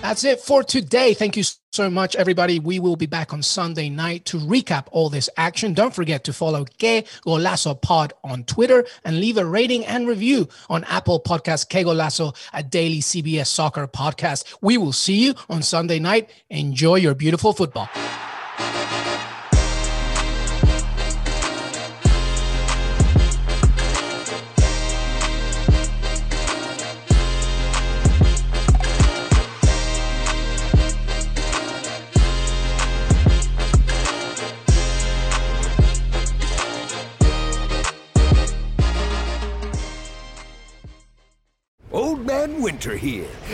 [0.00, 1.12] That's it for today.
[1.12, 1.42] Thank you
[1.72, 2.60] so much, everybody.
[2.60, 5.74] We will be back on Sunday night to recap all this action.
[5.74, 10.48] Don't forget to follow Que Golazo Pod on Twitter and leave a rating and review
[10.70, 14.44] on Apple Podcast Que Golazo, a daily CBS soccer podcast.
[14.62, 16.30] We will see you on Sunday night.
[16.48, 17.88] Enjoy your beautiful football.